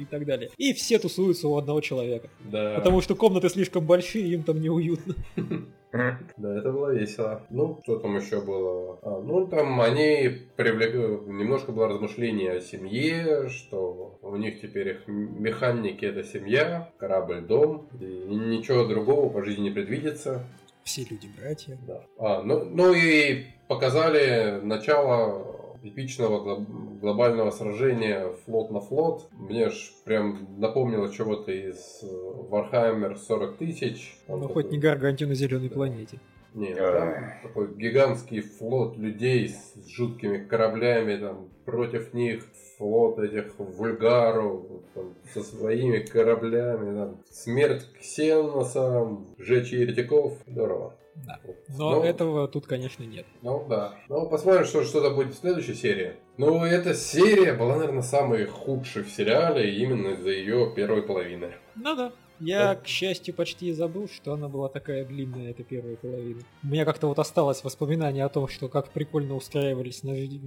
[0.00, 0.50] и так далее.
[0.56, 2.28] И все тусуются у одного человека.
[2.40, 2.74] Да.
[2.74, 5.14] Потому что комнаты слишком большие, им там неуютно.
[6.36, 7.42] Да, это было весело.
[7.50, 8.98] Ну, что там еще было?
[9.02, 11.00] А, ну, там они привлекли...
[11.30, 17.88] Немножко было размышление о семье, что у них теперь их механики это семья, корабль, дом,
[18.00, 20.44] и ничего другого по жизни не предвидится.
[20.84, 21.76] Все люди братья.
[21.86, 22.02] Да.
[22.18, 29.28] А, ну, ну и показали начало эпичного глоб- глобального сражения флот на флот.
[29.32, 32.06] Мне ж прям напомнило чего-то из э,
[32.50, 34.18] Warhammer 40 тысяч.
[34.28, 36.18] Ну, такой- хоть не гаргантию на зеленой планете.
[36.54, 36.92] не, Ай.
[36.98, 42.44] там такой гигантский флот людей с жуткими кораблями, там, против них
[42.78, 44.64] флот этих вульгаров
[44.94, 50.94] там, со своими кораблями, там, смерть ксеносам, жечь еретиков, здорово.
[51.24, 51.40] Да.
[51.78, 53.26] Но Ну, этого тут, конечно, нет.
[53.42, 53.94] Ну да.
[54.08, 56.14] Ну, посмотрим, что что-то будет в следующей серии.
[56.36, 61.52] Ну, эта серия была, наверное, самой худшей в сериале именно из-за ее первой половины.
[61.74, 62.12] Ну да.
[62.38, 66.42] Я, к счастью, почти забыл, что она была такая длинная, эта первая половина.
[66.62, 70.38] У меня как-то вот осталось воспоминание о том, что как прикольно устраивались на жи-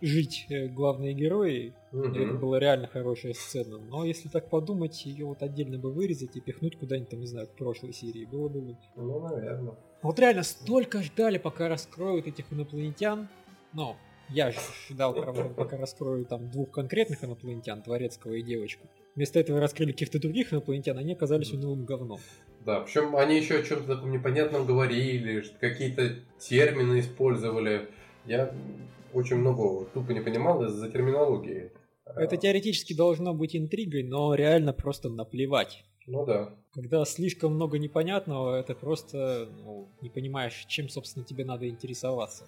[0.00, 1.74] жить э, главные герои.
[1.92, 3.78] И это была реально хорошая сцена.
[3.78, 7.48] Но если так подумать, ее вот отдельно бы вырезать и пихнуть куда-нибудь там, не знаю,
[7.48, 8.88] в прошлой серии, было бы лучше.
[8.94, 9.74] Ну, наверное.
[10.04, 13.26] Вот реально столько ждали, пока раскроют этих инопланетян.
[13.72, 13.96] Ну,
[14.28, 14.52] я
[14.90, 18.86] ждал, пока раскроют там двух конкретных инопланетян, Дворецкого и девочку.
[19.14, 22.20] Вместо этого раскрыли каких-то других инопланетян, они оказались унылым говном.
[22.66, 27.88] Да, причем они еще о чем-то таком непонятном говорили, какие-то термины использовали.
[28.26, 28.54] Я
[29.14, 31.72] очень много тупо не понимал из-за терминологии.
[32.04, 35.82] Это теоретически должно быть интригой, но реально просто наплевать.
[36.06, 36.54] Ну да.
[36.74, 42.44] Когда слишком много непонятного, это просто ну, не понимаешь, чем, собственно, тебе надо интересоваться.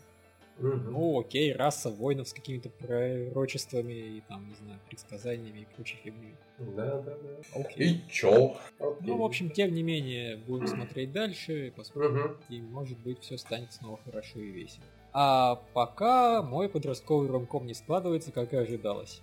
[0.58, 0.90] Мгм.
[0.90, 6.34] Ну, окей, раса воинов с какими-то пророчествами и там, не знаю, предсказаниями и прочей фигней.
[6.58, 7.60] Да, да, да.
[7.60, 7.88] Окей.
[7.88, 8.56] И чё?
[8.80, 8.96] Окей.
[9.00, 12.36] Ну, в общем, тем не менее, будем смотреть дальше, посмотрим, Мгм.
[12.48, 14.84] и, может быть, все станет снова хорошо и весело.
[15.12, 19.20] А пока мой подростковый ромком не складывается, как и ожидалось.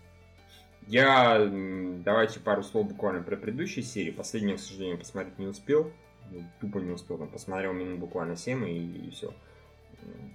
[0.87, 1.49] Я,
[2.03, 4.11] давайте пару слов буквально про предыдущие серии.
[4.11, 5.91] Последнюю, к сожалению, посмотреть не успел.
[6.31, 7.17] Ну, Тупо не успел.
[7.17, 9.33] Там посмотрел минут буквально 7 и, все.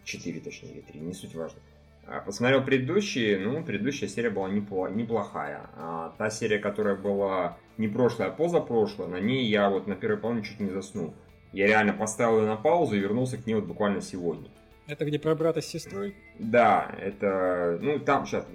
[0.05, 1.61] 4, точнее, или 3, не суть важно.
[2.07, 5.69] А, Посмотрел предыдущие, ну, предыдущая серия была непло- неплохая.
[5.77, 10.17] А та серия, которая была не прошлая, а позапрошлая, на ней я вот на первой
[10.19, 11.15] половине чуть не заснул.
[11.53, 14.49] Я реально поставил ее на паузу и вернулся к ней вот буквально сегодня.
[14.87, 16.17] Это где про брата с сестрой?
[16.39, 17.79] Да, это...
[17.83, 18.47] Ну, там сейчас.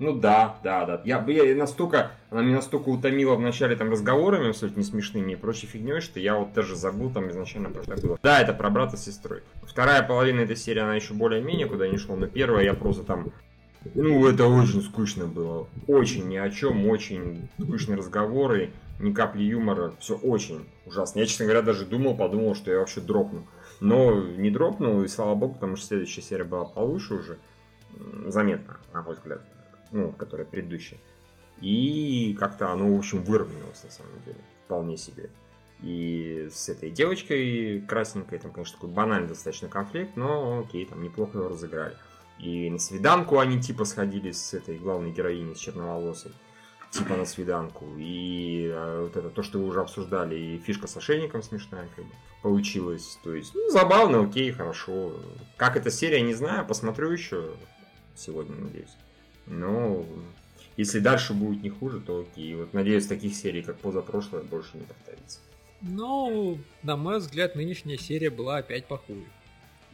[0.00, 1.02] Ну да, да, да.
[1.04, 2.12] Я, я настолько...
[2.30, 6.36] Она меня настолько утомила в начале там разговорами абсолютно смешными и прочей фигней, что я
[6.36, 8.18] вот даже забыл там изначально про что было.
[8.22, 9.42] Да, это про брата с сестрой.
[9.62, 13.30] Вторая половина этой серии, она еще более-менее куда не шла, но первая я просто там...
[13.94, 15.68] Ну, это очень скучно было.
[15.86, 18.70] Очень ни о чем, очень скучные разговоры,
[19.00, 19.92] ни капли юмора.
[20.00, 21.18] Все очень ужасно.
[21.18, 23.46] Я, честно говоря, даже думал, подумал, что я вообще дропну.
[23.80, 27.38] Но не дропнул, и слава богу, потому что следующая серия была получше уже.
[28.26, 29.42] Заметно, на мой взгляд.
[29.92, 30.98] Ну, которая предыдущая.
[31.60, 34.38] И как-то оно, в общем, выровнялось на самом деле.
[34.64, 35.30] Вполне себе.
[35.82, 41.38] И с этой девочкой красненькой, там, конечно, такой банальный достаточно конфликт, но окей, там неплохо
[41.38, 41.96] его разыграли.
[42.38, 46.32] И на свиданку они типа сходили с этой главной героиней, с черноволосой.
[46.90, 47.86] Типа на свиданку.
[47.98, 52.04] И э, вот это то, что вы уже обсуждали, и фишка с ошейником смешная как
[52.04, 52.10] бы
[52.42, 53.18] получилась.
[53.22, 55.12] То есть, ну, забавно, окей, хорошо.
[55.56, 57.52] Как эта серия, не знаю, посмотрю еще
[58.16, 58.96] сегодня, надеюсь.
[59.50, 60.06] Но
[60.76, 62.54] если дальше будет не хуже, то окей.
[62.54, 65.40] Вот надеюсь, таких серий, как позапрошлое, больше не повторится.
[65.82, 69.24] Ну, на мой взгляд, нынешняя серия была опять похуже.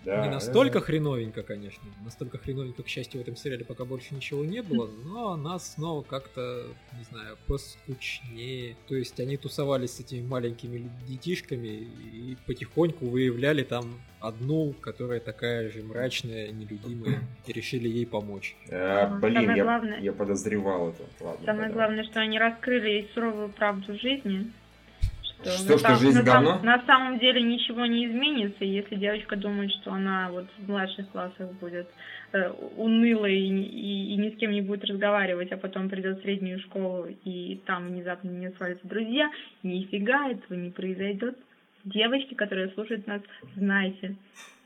[0.07, 1.83] Да, не настолько хреновенько, конечно.
[2.05, 6.03] Настолько хреновенько, к счастью, в этом сериале пока больше ничего не было, но она снова
[6.03, 8.77] как-то, не знаю, поскучнее.
[8.87, 15.71] То есть они тусовались с этими маленькими детишками и потихоньку выявляли там одну, которая такая
[15.71, 18.57] же мрачная, нелюдимая, и решили ей помочь.
[18.69, 21.03] Э, блин, Самое я, главное- я подозревал это.
[21.21, 24.53] Ладно, Самое главное, что они раскрыли суровую правду жизни.
[25.43, 26.61] Что, Что, на что сам- жизнь на говно?
[26.63, 31.53] на самом деле ничего не изменится, если девочка думает, что она вот в младших классах
[31.61, 31.87] будет
[32.33, 36.23] э, унылой и, и- и ни с кем не будет разговаривать, а потом придет в
[36.23, 39.31] среднюю школу и там внезапно не свалятся друзья.
[39.63, 41.39] Нифига этого не произойдет.
[41.85, 43.23] Девочки, которые слушают нас,
[43.55, 44.17] знайте,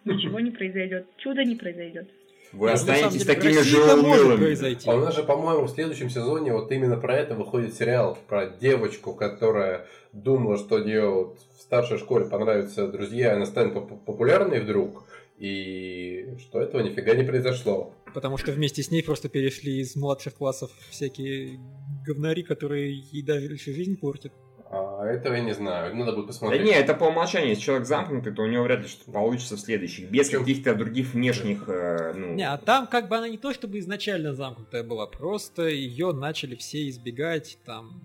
[0.05, 1.07] ничего не произойдет.
[1.19, 2.09] Чудо не произойдет.
[2.53, 4.89] Вы Ну, на самом останетесь деле, такими же унылыми.
[4.89, 8.19] А у нас же, по-моему, в следующем сезоне вот именно про это выходит сериал.
[8.29, 13.47] Про девочку, которая думала, что у нее вот в старшей школе понравятся друзья, и она
[13.47, 15.05] станет поп- популярной вдруг.
[15.39, 17.95] И что этого нифига не произошло.
[18.13, 21.61] Потому что вместе с ней просто перешли из младших классов всякие
[22.05, 24.33] говнари, которые ей дальше жизнь портят.
[24.73, 25.97] А этого я не знаю.
[25.97, 26.63] Надо будет Да посмотреть.
[26.63, 27.51] не, это по умолчанию.
[27.51, 30.09] Если человек замкнутый, то у него вряд ли что-то получится в следующих.
[30.11, 32.35] Без Причем- каких-то других внешних, э, ну...
[32.35, 36.55] Не, а там как бы она не то чтобы изначально замкнутая была, просто ее начали
[36.55, 38.01] все избегать там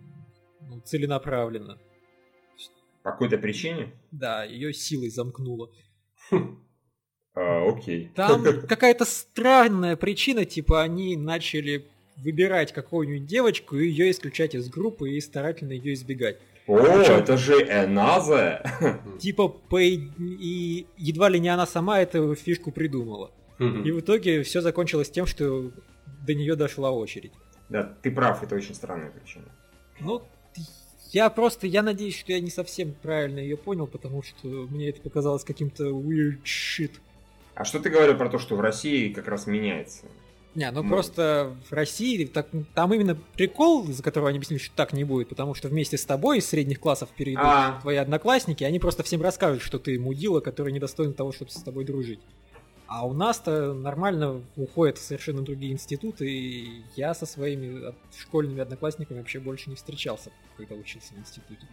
[0.62, 1.78] ну, целенаправленно.
[3.04, 3.92] По какой-то причине?
[4.12, 5.70] Да, ее силой замкнуло.
[7.38, 8.12] А, окей.
[8.16, 11.86] Там какая-то странная причина, типа они начали
[12.16, 16.38] выбирать какую-нибудь девочку и ее исключать из группы и старательно ее избегать.
[16.68, 18.64] О, Причем- это же Эназа!
[19.20, 19.80] Типа, по...
[19.80, 23.32] и едва ли не она сама эту фишку придумала.
[23.60, 25.72] И в итоге все закончилось тем, что
[26.26, 27.32] до нее дошла очередь.
[27.70, 29.46] Да, ты прав, это очень странная причина.
[30.00, 30.22] Ну,
[31.12, 35.02] я просто, я надеюсь, что я не совсем правильно ее понял, потому что мне это
[35.02, 36.92] показалось каким-то weird shit.
[37.54, 40.06] А что ты говорил про то, что в России как раз меняется?
[40.56, 40.90] Не, ну Ну.
[40.90, 45.30] просто в России так, там именно прикол, из-за которого они объяснили, что так не будет,
[45.30, 47.80] потому что вместе с тобой из средних классов перейдут А.
[47.82, 51.84] твои одноклассники, они просто всем расскажут, что ты мудила, который недостоин того, чтобы с тобой
[51.84, 52.20] дружить.
[52.88, 59.18] А у нас-то нормально уходят в совершенно другие институты, и я со своими школьными одноклассниками
[59.18, 61.68] вообще больше не встречался, когда учился в институте.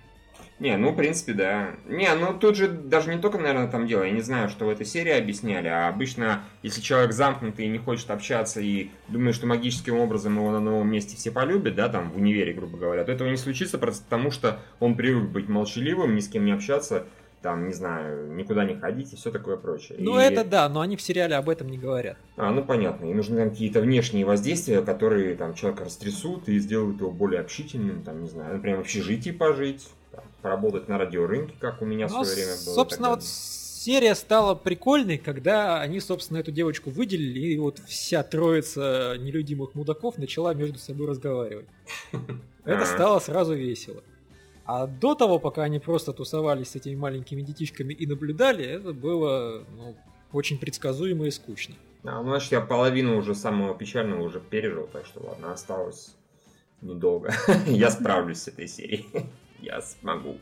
[0.59, 1.71] Не, ну, в принципе, да.
[1.87, 4.03] Не, ну, тут же даже не только, наверное, там дело.
[4.03, 7.79] Я не знаю, что в этой серии объясняли, а обычно, если человек замкнутый и не
[7.79, 12.11] хочет общаться и думает, что магическим образом его на новом месте все полюбят, да, там,
[12.11, 16.15] в универе, грубо говоря, то этого не случится просто потому, что он привык быть молчаливым,
[16.15, 17.05] ни с кем не общаться,
[17.43, 19.99] там, не знаю, никуда не ходить и все такое прочее.
[20.01, 22.17] Ну И- это да, но они в сериале об этом не говорят.
[22.37, 23.07] А, ну понятно.
[23.07, 28.03] И нужны там какие-то внешние воздействия, которые там человека растрясут и сделают его более общительным,
[28.05, 32.13] там, не знаю, например, в общежитии пожить, там, поработать на радиорынке, как у меня в
[32.13, 32.75] Ну, свое время было.
[32.75, 39.17] собственно, вот серия стала прикольной, когда они, собственно, эту девочку выделили, и вот вся троица
[39.19, 41.67] нелюдимых мудаков начала между собой разговаривать.
[42.65, 44.03] Это стало сразу весело.
[44.65, 49.65] А до того, пока они просто тусовались с этими маленькими детишками и наблюдали, это было
[49.77, 49.97] ну,
[50.33, 51.75] очень предсказуемо и скучно.
[52.05, 56.15] А, ну, значит, я половину уже самого печального уже пережил, так что ладно, осталось
[56.81, 57.33] недолго.
[57.67, 59.07] Я справлюсь с этой серией.
[59.63, 60.39] Я смогу.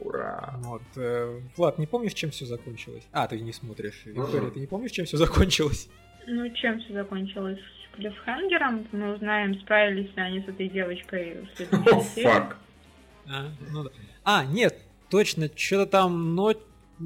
[0.00, 0.54] Ура.
[0.62, 3.06] Вот, э, Влад, не помнишь, чем все закончилось?
[3.12, 4.02] А, ты не смотришь.
[4.06, 4.50] Виктория, Мгм.
[4.52, 5.88] ты не помнишь, чем все закончилось?
[6.26, 7.58] Ну, чем все закончилось?
[7.96, 8.86] Клиффхангером.
[8.92, 12.24] Мы узнаем, справились ли они с этой девочкой в О, следующей серии.
[12.24, 12.56] фак.
[13.28, 13.90] А, ну да.
[14.24, 14.78] А, нет,
[15.10, 16.54] точно, что-то там но...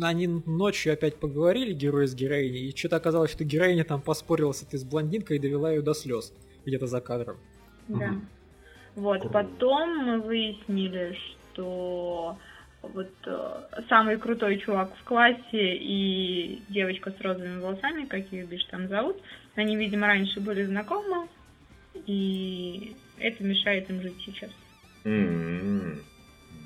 [0.02, 4.62] они ночью опять поговорили, герой с героиней, и что-то оказалось, что героиня там поспорила с
[4.62, 6.32] этой с блондинкой и довела ее до слез.
[6.64, 7.38] Где-то за кадром.
[7.88, 8.14] Да.
[8.96, 11.16] Вот, потом мы выяснили,
[11.52, 12.38] что
[12.82, 18.64] вот э, самый крутой чувак в классе и девочка с розовыми волосами, как их бишь
[18.64, 19.16] там зовут,
[19.56, 21.28] они, видимо, раньше были знакомы,
[22.06, 24.50] и это мешает им жить сейчас.
[25.04, 26.00] М,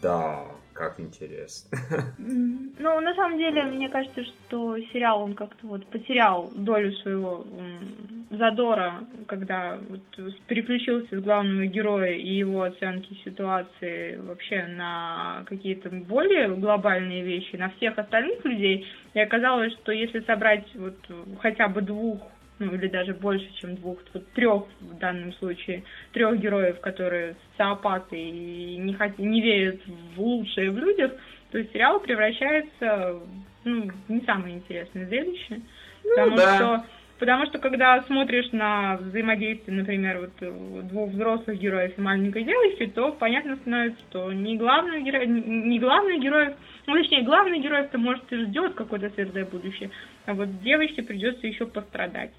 [0.03, 0.45] Да,
[0.79, 1.70] как интересно.
[2.81, 7.45] Ну, на самом деле, мне кажется, что сериал, он как-то вот потерял долю своего
[8.31, 10.01] задора, когда вот
[10.47, 17.70] переключился с главного героя и его оценки ситуации вообще на какие-то более глобальные вещи, на
[17.70, 18.87] всех остальных людей.
[19.14, 20.97] И оказалось, что если собрать вот
[21.41, 22.20] хотя бы двух
[22.59, 28.18] ну или даже больше, чем двух, вот трех в данном случае, трех героев, которые социопаты
[28.18, 31.12] и не, хот- не верят в лучшее в людях,
[31.50, 35.61] то сериал превращается в ну, не самое интересное зрелище.
[36.02, 36.56] потому, да.
[36.56, 36.84] что,
[37.18, 42.86] потому что когда смотришь на взаимодействие, например, вот э, двух взрослых героев и маленькой девочки,
[42.86, 46.54] то понятно становится, что не главный герой, не главный герой,
[46.86, 49.90] ну, точнее, главный герой-то, может, и ждет какое-то светлое будущее,
[50.26, 52.32] а вот девочке придется еще пострадать.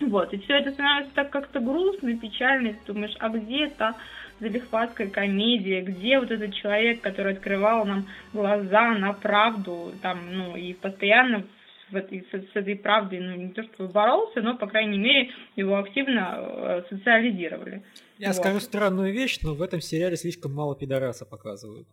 [0.00, 3.94] Вот, и все это становится так как-то грустно, печально, и ты думаешь, а где та
[4.40, 10.74] залихватская комедия, где вот этот человек, который открывал нам глаза на правду, там, ну, и
[10.74, 11.44] постоянно
[11.90, 15.78] в этой, с, этой правдой, ну, не то что боролся, но, по крайней мере, его
[15.78, 17.82] активно э, социализировали.
[18.18, 18.36] Я Вот.
[18.36, 21.86] скажу странную вещь, но в этом сериале слишком мало пидораса показывают.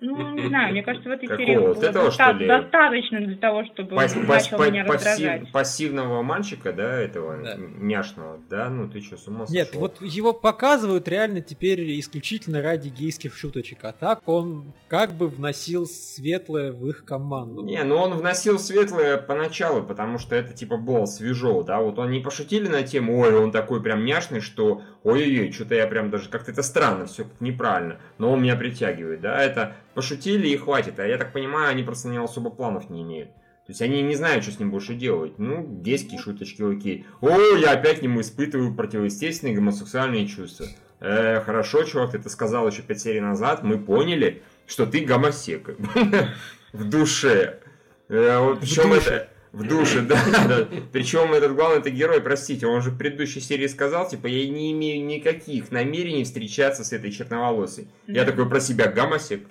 [0.00, 1.46] Ну, не знаю, мне кажется, в этой Какого?
[1.46, 2.46] серии Вот этого, доста- что ли?
[2.46, 5.52] достаточно для того, чтобы Пас- он пас- начал па- меня пассив- раздражать.
[5.52, 7.54] пассивного мальчика, да, этого Да.
[7.58, 9.80] няшного, да, ну ты что, с ума Нет, сошел?
[9.80, 15.86] вот его показывают реально теперь исключительно ради гейских шуточек, а так он как бы вносил
[15.86, 17.62] светлое в их команду.
[17.64, 22.20] Не, ну он вносил светлое поначалу, потому что это типа было свежо, да, вот они
[22.20, 26.50] пошутили на тему, ой, он такой прям няшный, что ой-ой-ой, что-то я прям даже как-то
[26.52, 31.18] это странно, все неправильно, но он меня притягивает, да, это пошутили и хватит, а я
[31.18, 33.30] так понимаю, они просто него особо планов не имеют.
[33.68, 35.38] То есть они не знают, что с ним больше делать.
[35.38, 37.04] Ну, гейские шуточки, окей.
[37.20, 40.66] О, я опять к нему испытываю противоестественные гомосексуальные чувства.
[41.00, 45.76] Э, хорошо, чувак, ты это сказал еще пять серий назад, мы поняли, что ты гомосек.
[46.72, 47.60] В душе.
[48.08, 49.28] Э, Причем это...
[49.52, 50.68] В душе, да, да.
[50.92, 54.72] Причем этот главный это герой, простите, он же в предыдущей серии сказал, типа, я не
[54.72, 57.88] имею никаких намерений встречаться с этой черноволосой.
[58.06, 59.46] Я такой про себя гомосек.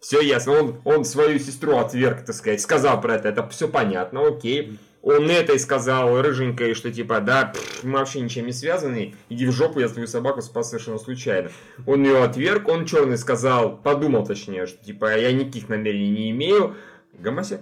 [0.00, 0.52] Все ясно.
[0.52, 3.28] Он, он свою сестру отверг, так сказать, сказал про это.
[3.30, 4.78] Это все понятно, окей.
[5.00, 9.52] Он этой сказал рыженькой, что типа, да, пф, мы вообще ничем не связаны, иди в
[9.52, 11.50] жопу, я твою собаку спас совершенно случайно.
[11.86, 16.74] Он ее отверг, он черный сказал, подумал точнее, что типа, я никаких намерений не имею.
[17.12, 17.60] Гомосек.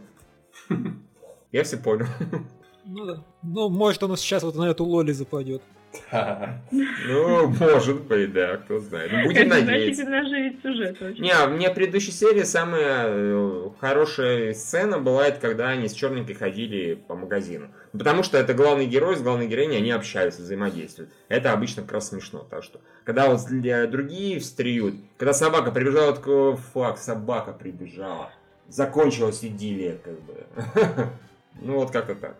[1.52, 2.06] Я все понял.
[2.84, 3.24] Ну да.
[3.42, 5.62] Ну, может, он сейчас вот на эту Лоли западет.
[6.70, 9.10] Ну, может быть, да, кто знает.
[9.12, 10.02] Ну, будем надеяться.
[10.02, 11.18] оживит сюжет.
[11.18, 15.92] Не, а мне в предыдущей серии самая э, хорошая сцена была, это когда они с
[15.92, 17.68] черненькой ходили по магазину.
[17.92, 21.10] Потому что это главный герой с главной героиней, они общаются, взаимодействуют.
[21.28, 22.46] Это обычно как раз смешно.
[22.50, 28.30] Так что, когда вот для другие встреют, когда собака прибежала, такой, фак, собака прибежала.
[28.68, 30.46] Закончилась идиллия, как бы.
[31.60, 32.36] Ну, вот как-то так.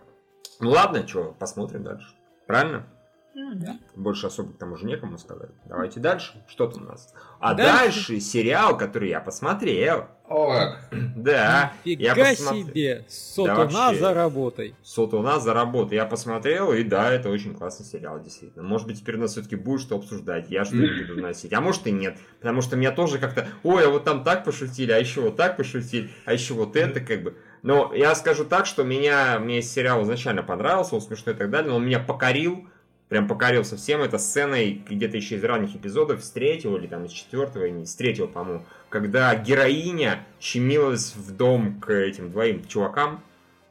[0.59, 2.07] Ну, ладно, что, посмотрим дальше.
[2.46, 2.86] Правильно?
[3.35, 3.78] Ну, да.
[3.97, 5.51] Больше особо к тому же некому сказать.
[5.64, 6.45] Давайте дальше.
[6.49, 7.14] Что там у нас?
[7.41, 7.72] А Дальше?
[8.12, 10.07] дальше сериал, который я посмотрел.
[10.28, 10.74] О,
[11.16, 12.66] Да, я Фига посмотрел.
[12.66, 12.95] себе!
[12.99, 13.99] Да Сотуна вообще.
[14.01, 14.74] за работой.
[14.83, 15.95] Сот у нас за работу.
[15.95, 18.62] Я посмотрел, и да, это очень классный сериал, действительно.
[18.64, 20.51] Может быть, теперь у нас все-таки будет что обсуждать.
[20.51, 21.55] Я что-нибудь буду вносить.
[21.55, 22.18] А может и нет.
[22.39, 25.57] Потому что меня тоже как-то, ой, а вот там так пошутили, а еще вот так
[25.57, 27.37] пошутили, а еще вот это как бы.
[27.62, 31.70] Но я скажу так, что меня, мне сериал изначально понравился, он смешной и так далее,
[31.70, 32.68] но он меня покорил,
[33.13, 34.01] прям покорил совсем.
[34.01, 37.95] Это сценой где-то еще из ранних эпизодов, с третьего или там из четвертого, не с
[37.95, 43.23] третьего, по-моему, когда героиня щемилась в дом к этим двоим чувакам,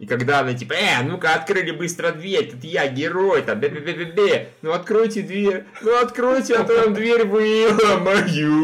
[0.01, 4.71] и когда она типа, э, ну-ка, открыли быстро дверь, тут я герой, там, бе-бе-бе-бе-бе, ну
[4.71, 8.57] откройте дверь, ну откройте, а то там дверь выломаю.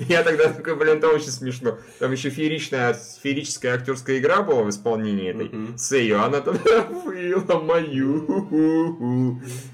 [0.00, 1.78] Я тогда такой, блин, это очень смешно.
[1.98, 5.78] Там еще фееричная, феерическая актерская игра была в исполнении этой Мгм.
[5.78, 6.58] Сэйо, она там
[7.04, 8.50] выломаю.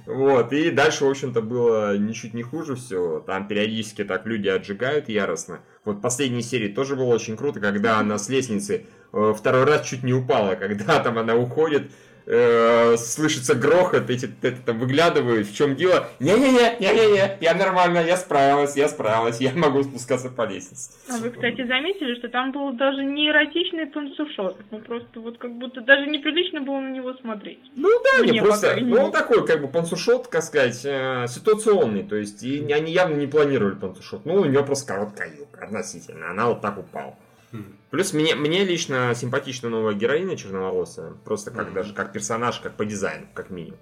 [0.07, 3.21] Вот, и дальше, в общем-то, было ничуть не хуже все.
[3.27, 5.61] Там периодически так люди отжигают яростно.
[5.85, 10.03] Вот последней серии тоже было очень круто, когда она с лестницы э, второй раз чуть
[10.03, 11.91] не упала, когда там она уходит,
[12.29, 16.09] э, слышится грохот, эти это, там выглядывают, в чем дело.
[16.21, 20.91] Не-не-не, не-не-не, я нормально, я справилась, я справилась, я могу спускаться по лестнице.
[21.11, 24.59] А вы, кстати, заметили, что там был даже не эротичный панцушот.
[24.71, 27.61] Ну просто вот как будто даже неприлично было на него смотреть.
[27.75, 32.03] Ну да, Мне, не просто, ну он такой, как бы, пансушот, как сказать, э, ситуационный,
[32.03, 34.27] то есть и они явно не планировали пансушот.
[34.27, 37.17] Ну, у нее просто короткая юбка относительно, она вот так упала.
[37.53, 37.77] Мгм.
[37.91, 42.85] Плюс мне, мне лично симпатична новая героиня черноволосая, просто как даже как персонаж, как по
[42.85, 43.79] дизайну, как минимум.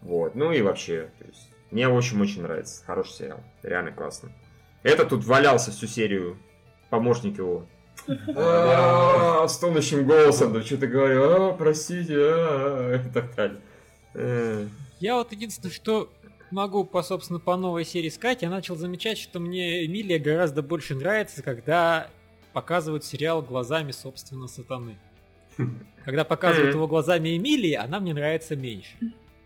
[0.00, 4.30] Вот, ну и вообще, то есть, мне очень-очень нравится, хороший сериал, реально классно.
[4.82, 6.38] Это тут валялся всю серию,
[6.90, 7.66] помощник его.
[8.36, 14.68] А, С тонущим голосом, да что-то говорю, «А, простите, а», и так далее.
[15.00, 16.10] Я вот единственное, что
[16.50, 20.94] могу, по, собственно, по новой серии сказать, я начал замечать, что мне Эмилия гораздо больше
[20.94, 22.08] нравится, когда
[22.54, 24.96] показывают сериал глазами, собственно, сатаны.
[26.04, 26.78] Когда показывают Мгм.
[26.78, 28.96] его глазами Эмилии, она мне нравится меньше.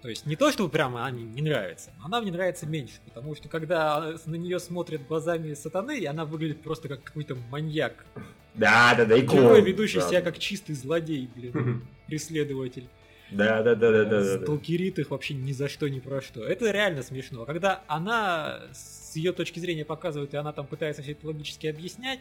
[0.00, 3.34] То есть не то, что прямо она не нравится, но она мне нравится меньше, потому
[3.34, 8.06] что когда на нее смотрят глазами сатаны, она выглядит просто как какой-то маньяк.
[8.54, 10.08] Да, да, да, и Герой, ведущий да.
[10.08, 12.88] себя как чистый злодей, блин, преследователь.
[13.30, 14.42] Да, да, да, да, да, да, да.
[14.44, 16.44] Сталкерит их вообще ни за что, ни про что.
[16.44, 17.44] Это реально смешно.
[17.44, 22.20] Когда она с ее точки зрения показывает, и она там пытается все это логически объяснять,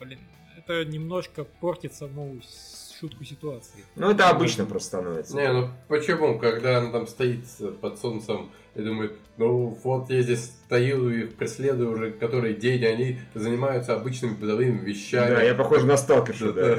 [0.00, 0.18] блин,
[0.56, 3.84] это немножко портит саму с- шутку ситуации.
[3.94, 5.36] Ну, это обычно просто становится.
[5.36, 7.44] Не, ну почему, когда она там стоит
[7.80, 13.18] под солнцем и думает, ну вот я здесь стою и преследую уже который день, они
[13.34, 15.34] занимаются обычными бытовыми вещами.
[15.36, 16.76] Да, я похож на сталкершу, Да,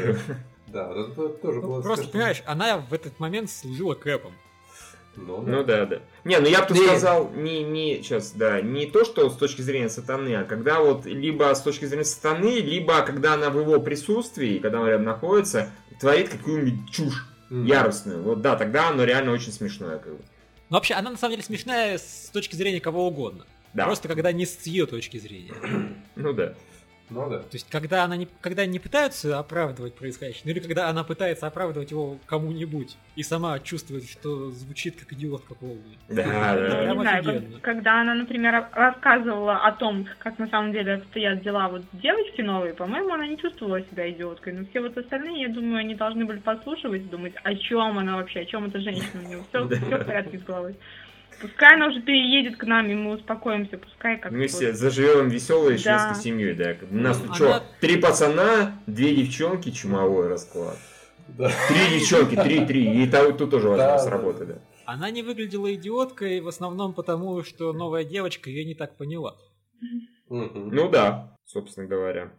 [0.67, 0.91] да.
[0.91, 4.33] Это тоже Ну, было просто, понимаешь, она в этот момент служила кэпом.
[5.15, 5.99] Ну, Ну да, да.
[6.23, 9.61] Не, ну я бы тут сказал, не, не, сейчас, да, не то, что с точки
[9.61, 13.79] зрения сатаны, а когда вот либо с точки зрения сатаны, либо когда она в его
[13.79, 17.65] присутствии, когда он рядом находится, творит какую-нибудь чушь Мгм.
[17.65, 18.21] яростную.
[18.21, 19.97] Вот да, тогда оно реально очень смешное.
[19.97, 20.19] Как бы.
[20.69, 23.45] Но вообще, она на самом деле смешная с точки зрения кого угодно.
[23.73, 23.85] Да.
[23.85, 25.53] Просто когда не с ее точки зрения.
[26.15, 26.53] Ну да.
[27.09, 27.39] Ну да.
[27.39, 31.47] То есть, когда она не, когда не пытаются оправдывать происходящее, ну или когда она пытается
[31.47, 35.97] оправдывать его кому-нибудь и сама чувствует, что звучит как идиот какого-нибудь.
[36.07, 36.53] Да, да.
[36.55, 41.67] Прям не знаю, когда она, например, рассказывала о том, как на самом деле обстоят дела
[41.69, 44.53] вот девочки новые, по-моему, она не чувствовала себя идиоткой.
[44.53, 48.17] Но все вот остальные, я думаю, они должны были послушивать и думать, о чем она
[48.17, 49.75] вообще, о чем эта женщина, у нее все, Да.
[49.75, 50.75] в порядке с головой.
[51.41, 55.77] Пускай она уже переедет к нам, и мы успокоимся, пускай как Мы все заживем веселой
[55.81, 55.99] Да.
[56.09, 56.75] шведской семьей, да.
[56.91, 60.77] У нас тут Она- что, три пацана, две девчонки, чумовой расклад.
[61.29, 61.49] Да.
[61.69, 63.03] Три девчонки, три-три.
[63.03, 64.55] И та- тут тоже Да, возможность да, работы, да.
[64.85, 69.37] Она не выглядела идиоткой в основном потому, что новая девочка ее не так поняла.
[70.29, 72.31] Ну да, собственно говоря.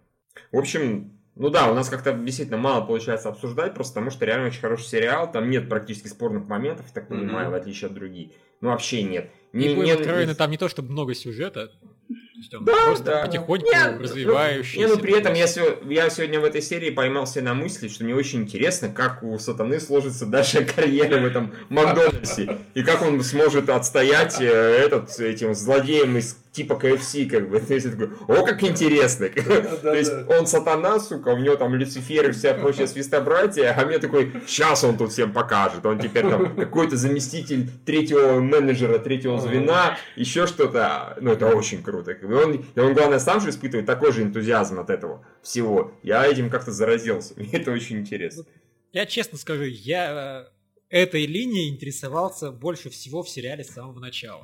[0.52, 4.46] В общем, ну да, у нас как-то действительно мало получается обсуждать, просто потому что реально
[4.48, 7.52] очень хороший сериал, там нет практически спорных моментов, я так понимаю, Мгм.
[7.52, 8.30] в отличие от других.
[8.60, 9.30] Ну вообще нет.
[9.52, 11.68] Не, будем не- откровенны, там не то, чтобы много сюжета.
[11.68, 13.26] То есть он Да, просто да.
[13.26, 14.78] потихоньку Не, развивающийся.
[14.78, 18.14] Не, ну при этом я, я сегодня в этой серии поймался на мысли, что мне
[18.14, 22.58] очень интересно, как у сатаны сложится дальше карьера в этом Макдональдсе.
[22.74, 27.60] И как он сможет отстоять э, этот этим злодеем из типа КФС, как бы.
[27.68, 29.28] То есть такой, о, как интересно.
[29.82, 33.98] То есть он сатана, сука, у него там Люцифер и вся прочая свистобратья, а мне
[33.98, 35.84] такой, сейчас он тут всем покажет.
[35.86, 41.16] Он теперь там какой-то заместитель третьего менеджера, третьего звена, еще что-то.
[41.20, 42.12] Ну, это очень круто.
[42.12, 45.94] И он, и он, главное, сам же испытывает такой же энтузиазм от этого всего.
[46.02, 47.34] Я этим как-то заразился.
[47.36, 48.44] Мне это очень интересно.
[48.92, 50.50] Я честно скажу, я
[50.90, 54.42] э, этой линией интересовался больше всего в сериале с самого начала.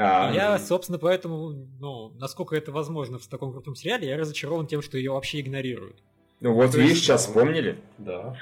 [0.00, 4.80] А, я, собственно, поэтому, ну, насколько это возможно в таком крутом сериале, я разочарован тем,
[4.82, 6.02] что ее вообще игнорируют.
[6.40, 7.78] ну вот то видишь, есть- сейчас вспомнили.
[7.98, 8.34] Да.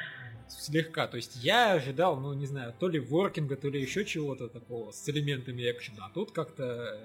[0.48, 1.06] Слегка.
[1.08, 4.92] То есть я ожидал, ну, не знаю, то ли воркинга, то ли еще чего-то такого
[4.92, 6.06] с элементами экшена.
[6.06, 6.98] А тут как-то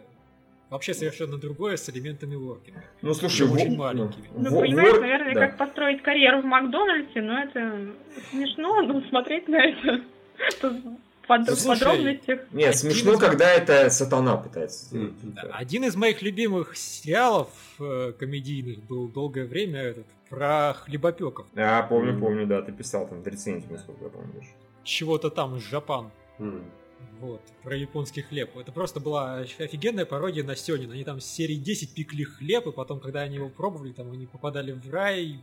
[0.69, 2.83] вообще совершенно другое с элементами воркинга.
[3.01, 4.29] Ну слушай, Очень во- маленькими.
[4.35, 5.47] Ну, во- понимаешь, наверное, да.
[5.47, 7.91] как построить карьеру в Макдональдсе, но это
[8.31, 10.01] смешно, но смотреть на это
[11.27, 12.39] под- Ну, слушай, подробностях.
[12.51, 15.13] Нет, смешно, из- когда это сатана пытается сделать.
[15.51, 17.49] Один из моих любимых сериалов
[17.79, 21.45] э, комедийных был долгое время этот про хлебопеков.
[21.55, 22.21] А, помню, Мгм.
[22.21, 24.41] помню, да, ты писал там в рецензии, насколько я помню.
[24.83, 26.11] Чего-то там из Жапан.
[26.39, 26.63] М.
[27.19, 28.57] Вот, про японский хлеб.
[28.57, 30.91] Это просто была офигенная пародия на Сёнин.
[30.91, 34.25] Они там с серии 10 пекли хлеб, и потом, когда они его пробовали, там они
[34.25, 35.39] попадали в рай,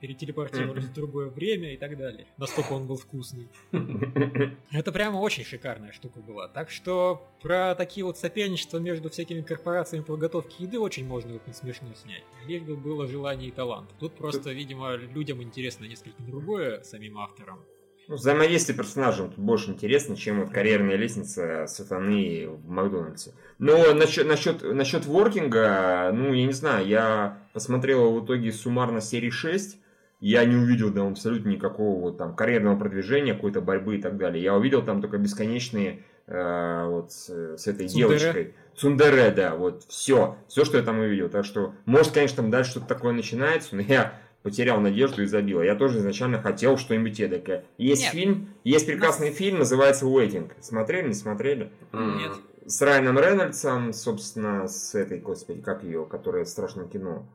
[0.00, 2.26] перетелепортировались в другое время и так далее.
[2.36, 3.48] Настолько он был вкусный.
[4.70, 6.48] Это прямо очень шикарная штука была.
[6.48, 11.54] Так что про такие вот соперничества между всякими корпорациями по готовке еды очень можно очень
[11.54, 12.24] смешно снять.
[12.46, 13.90] Лишь бы было желание и талант.
[13.98, 17.64] Тут просто, видимо, людям интересно несколько другое самим авторам.
[18.08, 23.32] Ну, взаимодействие персонажем тут больше интересно, чем вот карьерная лестница сатаны в Макдональдсе.
[23.58, 29.30] Но насчет, насчет, насчет воркинга, ну, я не знаю, я посмотрел в итоге суммарно серии
[29.30, 29.80] 6,
[30.20, 34.42] я не увидел там абсолютно никакого вот там карьерного продвижения, какой-то борьбы и так далее.
[34.42, 38.18] Я увидел там только бесконечные э, вот с, с этой Цундере.
[38.18, 38.54] девочкой.
[38.74, 41.28] Цундере, да, вот все, все, что я там увидел.
[41.28, 45.60] Так что, может, конечно, там дальше что-то такое начинается, но я потерял надежду и забил.
[45.60, 47.64] Я тоже изначально хотел что-нибудь эдакое.
[47.78, 48.12] Есть Нет.
[48.12, 50.52] фильм, есть прекрасный фильм, называется «Уэйтинг».
[50.60, 51.72] Смотрели, не смотрели?
[51.92, 52.32] Нет.
[52.64, 57.26] С Райаном Рейнольдсом, собственно, с этой, господи, как ее, которая в страшном кино.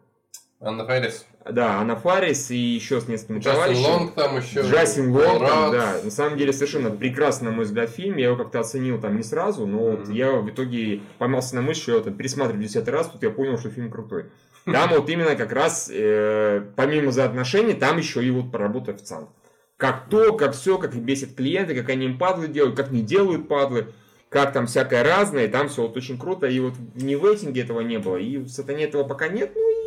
[0.64, 1.26] Анна Фэрис.
[1.50, 3.86] Да, Анна Фарис и еще с несколькими Джастин товарищами.
[3.86, 4.62] Лонг там еще.
[4.62, 5.96] Джастин Лонг, там, да.
[6.04, 8.18] На самом деле совершенно прекрасный, на мой взгляд, фильм.
[8.18, 10.14] Я его как-то оценил там не сразу, но вот Мгм.
[10.14, 13.58] я в итоге поймался на мысли, что я там пересматриваю десятый раз, тут я понял,
[13.58, 14.26] что фильм крутой.
[14.66, 19.30] Там вот именно как раз, э, помимо взаимоотношений, там еще и вот проработа официант.
[19.78, 23.02] Как то, как все, как их бесит клиенты, как они им падлы делают, как не
[23.02, 23.88] делают падлы,
[24.30, 27.82] как там всякое разное, там все вот очень круто, и вот ни в рейтинге этого
[27.82, 29.81] не было, и в сатане этого пока нет, ну и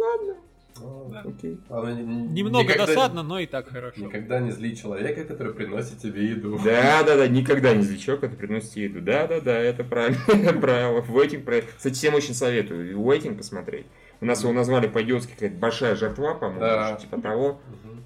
[0.00, 0.34] ладно,
[0.80, 1.58] А, окей.
[1.68, 4.00] она не- не- Немного никогда- досадно, но и так хорошо.
[4.00, 6.60] Никогда не зли человека, который приносит тебе еду.
[6.64, 9.00] Да, да, да, никогда не злячок, это приносит еду.
[9.00, 10.18] Да, да, да, это правильно,
[10.60, 11.00] правило.
[11.00, 12.96] Вейтинг, про- кстати, всем очень советую.
[13.04, 13.86] Вейтинг посмотреть.
[14.20, 16.96] У нас его назвали по-идиотски какая-то большая жертва, по-моему, Да.
[17.00, 17.60] типа того.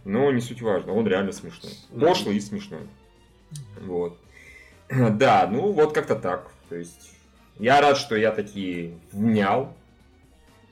[0.04, 1.72] Но не суть важно, он реально смешной.
[1.98, 2.80] Пошлый и смешной.
[3.82, 4.16] Вот.
[5.12, 6.50] Да, ну вот как-то так.
[6.68, 7.12] То есть
[7.58, 9.74] я рад, что я таки внял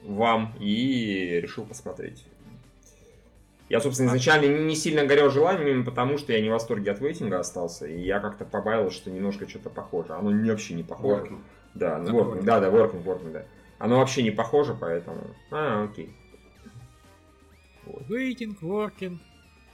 [0.05, 2.24] вам и решил посмотреть.
[3.68, 7.01] Я, собственно, изначально не сильно горел желанием, именно потому что я не в восторге от
[7.01, 10.12] вейтинга остался, и я как-то побаивался, что немножко что-то похоже.
[10.14, 11.26] Оно не- вообще не похоже.
[11.26, 11.38] Working.
[11.74, 12.42] Да, ну, working, working.
[12.42, 13.44] да, да, working, working, да.
[13.78, 15.22] Оно вообще не похоже, поэтому...
[15.53, 16.11] А, окей.
[17.86, 19.18] Waiting, working.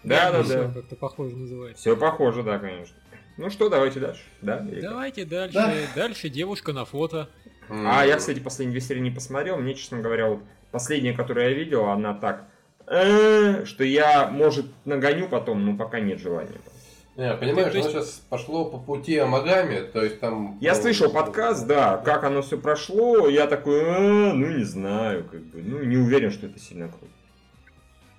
[0.04, 0.74] Да, да, Всё да.
[0.74, 1.80] Как-то похоже называется.
[1.80, 2.96] Все похоже, да, конечно.
[3.38, 4.22] Ну что, давайте дальше.
[4.42, 4.58] Да?
[4.58, 4.90] Или как?
[4.90, 5.54] Давайте дальше.
[5.54, 5.72] Да.
[5.94, 7.28] Дальше девушка на фото.
[7.68, 9.56] А я, кстати, последние две серии не посмотрел.
[9.58, 10.40] Мне, честно говоря, вот
[10.70, 12.44] последняя, которую я видел, она так...
[12.88, 16.60] «Э, что я, может, нагоню потом, но пока нет желания.
[17.16, 20.58] Не, понимаешь, То есть- оно сейчас пошло по пути Амагами, то есть там...
[20.60, 25.24] Я ну, слышал подкаст, да, как оно все прошло, я такой, «А, ну не знаю,
[25.24, 27.06] как бы, ну не уверен, что это сильно круто.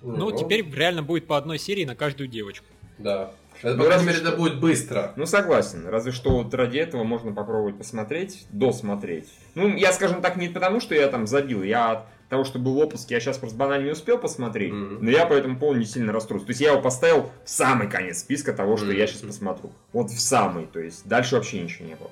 [0.02, 2.66] Ну, теперь реально будет по одной серии на каждую девочку.
[2.98, 3.30] Да.
[3.62, 5.12] Это, Ну, по крайней мере, это будет быстро.
[5.16, 5.86] Ну, согласен.
[5.88, 9.28] Разве что вот ради этого можно попробовать посмотреть, досмотреть.
[9.56, 12.78] Ну, я, скажем так, не потому, что я там забил, я от того, что был
[12.78, 14.98] отпуск, я сейчас просто банально не успел посмотреть, Мгм.
[15.04, 16.46] но я по этому поводу не сильно расстроился.
[16.46, 19.08] То есть я его поставил в самый конец списка того, что я Мгм.
[19.08, 19.72] сейчас посмотрю.
[19.92, 22.10] Вот в самый, то есть дальше вообще ничего не было.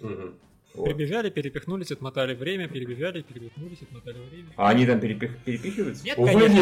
[0.00, 0.34] Мгм.
[0.78, 0.86] Вот.
[0.86, 4.48] Перебежали, перепихнулись, отмотали время, перебежали, перепихнулись, отмотали время.
[4.56, 6.04] А они там перепих- перепихиваются?
[6.04, 6.54] Нет, Увы, конечно.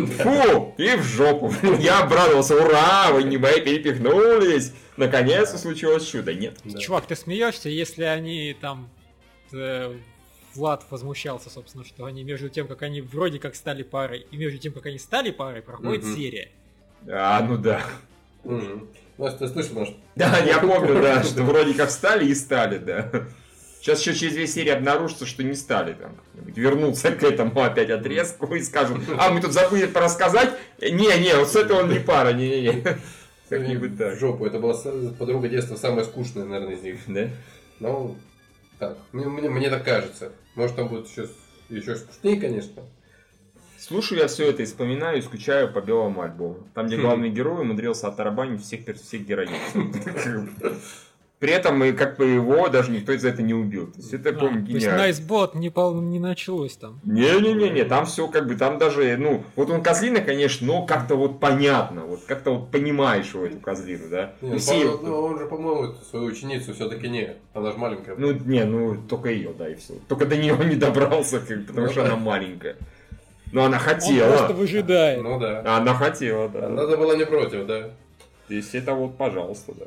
[0.00, 0.08] нет.
[0.18, 1.52] Фу, и в жопу.
[1.80, 4.72] Я обрадовался, ура, вы не мои перепихнулись.
[4.96, 6.32] Наконец-то случилось чудо.
[6.34, 6.58] Нет.
[6.64, 6.78] Да.
[6.78, 8.88] Чувак, ты смеешься, если они там...
[9.52, 9.94] э,
[10.54, 14.58] Влад возмущался, собственно, что они между тем, как они вроде как стали парой, и между
[14.58, 16.14] тем, как они стали парой, проходит Мгм.
[16.14, 16.48] серия.
[17.08, 17.82] А, ну да.
[18.44, 18.86] Ну,
[19.18, 19.88] если ты слышал, наш...
[20.16, 23.10] Да, я помню, да, что вроде как стали и стали, да.
[23.84, 26.16] Сейчас еще через две серии обнаружится, что не стали там.
[26.32, 30.54] Вернутся к этому опять отрезку и скажут, а мы тут забыли рассказать.
[30.80, 32.82] Не-не, вот с этого он не пара, не-не-не.
[33.50, 34.18] Как-нибудь В так.
[34.18, 34.46] жопу.
[34.46, 34.74] Это была
[35.18, 36.98] подруга детства самая скучная, наверное, из них.
[37.08, 37.28] Да?
[37.78, 38.16] Ну,
[38.78, 38.96] так.
[39.12, 40.32] Мне, мне, мне так кажется.
[40.54, 41.28] Может, там будет еще,
[41.68, 42.84] еще скучнее, конечно.
[43.78, 46.66] Слушаю я все это и вспоминаю, и скучаю по белому альбому.
[46.72, 49.50] Там, где главный герой умудрился оттарабанить всех, всех героинь.
[51.40, 53.88] При этом, и как бы его даже никто за это не убил.
[53.88, 54.98] То есть это, я А, помню, то есть гениально.
[55.02, 57.00] Найсбот не, пол- не началось там.
[57.04, 61.40] Не-не-не, там все как бы, там даже, ну, вот он козлина, конечно, но как-то вот
[61.40, 64.32] понятно, вот как-то вот понимаешь его, эту козлину, да?
[64.40, 67.34] Не, Ну, ну, все- ну, он же, по-моему, свою ученицу все-таки не.
[67.52, 68.14] Она же маленькая.
[68.16, 69.94] ну, не, ну, только ее, да, и все.
[70.08, 72.06] Только до нее не добрался, как потому Ну что да.
[72.06, 72.76] она маленькая.
[73.52, 74.46] Но она Он просто хотела.
[74.54, 75.22] выжидает.
[75.22, 75.62] Ну да.
[75.76, 76.68] Она хотела, да.
[76.70, 77.90] Надо было не против, да.
[78.48, 79.86] То есть это вот, пожалуйста, да.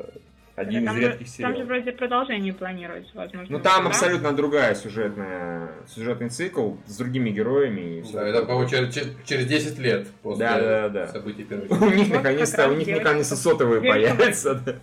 [0.57, 1.67] Один там, из же, редких там же сериалов.
[1.67, 3.57] вроде продолжение планируется, возможно.
[3.57, 3.89] Ну там да?
[3.89, 7.99] абсолютно другая сюжетная, сюжетный цикл с другими героями.
[7.99, 11.07] И всё Да, это, по-моему, через, через- через 10 лет после Да, да, да.
[11.09, 14.55] событий первой У них наконец-то, у них наконец-то сотовые появятся.
[14.55, 14.75] да.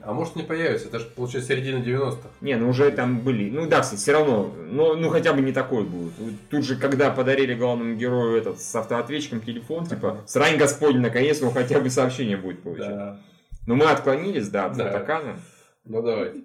[0.00, 2.28] А может не появится, это же получается середина 90-х.
[2.40, 3.50] Не, ну уже там были.
[3.50, 4.54] Ну да, кстати, все равно.
[4.70, 6.12] Ну, ну хотя бы не такой будет.
[6.48, 11.52] Тут же, когда подарили главному герою этот с автоответчиком телефон, типа, срань господень, наконец-то он
[11.52, 12.88] хотя бы сообщение будет получать.
[12.88, 13.20] Да.
[13.68, 15.36] Но мы отклонились, да, от Да.
[15.84, 16.40] Ну давайте.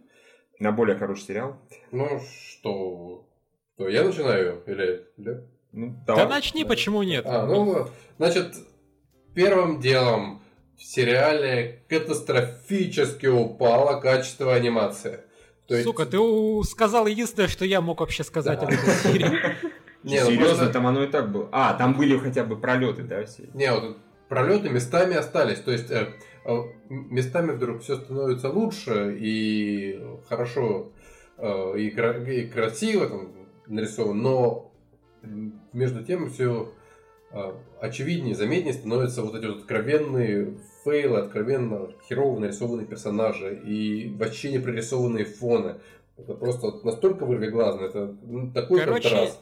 [0.59, 1.55] на более хороший сериал.
[1.91, 3.25] Ну что,
[3.75, 5.05] что, я начинаю или?
[5.15, 5.43] или?
[5.71, 6.35] Ну, Да давай.
[6.35, 7.25] начни, почему нет?
[7.25, 7.87] А, ну.
[8.17, 8.55] Значит,
[9.33, 10.41] первым делом
[10.77, 15.21] в сериале катастрофически упало качество анимации.
[15.67, 18.65] То есть- Сука, ты у- сказал единственное, что я мог вообще сказать Да.
[18.67, 19.27] об этой серии.
[20.03, 21.47] Не, ну Серьезно, просто- там оно и так было.
[21.53, 23.43] А, там были хотя бы пролеты, да, все?
[23.53, 23.97] Не, вот
[24.27, 25.59] пролеты местами остались.
[25.61, 26.09] То есть э,
[26.89, 30.91] местами вдруг все становится лучше и хорошо
[31.37, 33.29] э, и, и красиво там
[33.67, 34.71] нарисовано, но
[35.71, 36.71] между тем все
[37.81, 44.59] очевиднее, заметнее становятся вот эти вот откровенные фейлы, откровенно херово нарисованные персонажи и вообще не
[44.59, 45.79] прорисованные фоны.
[46.15, 49.39] Это просто настолько вырвиглазно, это ну, такой Короче, контраст.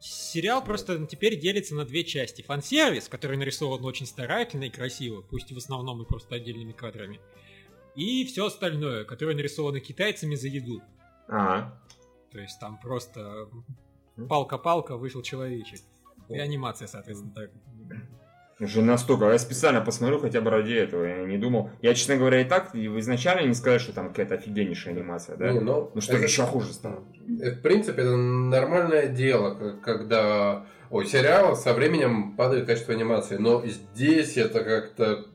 [0.00, 2.40] Сериал просто теперь делится на две части.
[2.40, 7.20] Фан-сервис, который нарисован очень старательно и красиво, пусть в основном и просто отдельными кадрами.
[7.94, 10.80] И все остальное, которое нарисовано китайцами за еду.
[11.28, 11.78] А,
[12.32, 13.50] То есть там просто
[14.28, 15.80] палка-палка вышел человечек.
[16.30, 17.50] И анимация, соответственно, так.
[18.60, 19.30] Уже настолько.
[19.30, 21.04] Я специально посмотрю хотя бы ради этого.
[21.04, 21.70] Я не думал.
[21.82, 25.50] Я, честно говоря, и так изначально не сказать, что там какая-то офигеннейшая анимация, да?
[25.52, 27.02] Не, ну, Ну что, это- еще хуже стало.
[27.42, 33.64] Э, В принципе, это нормальное дело, когда у сериала со временем падает качество анимации, но
[33.66, 35.26] здесь это как-то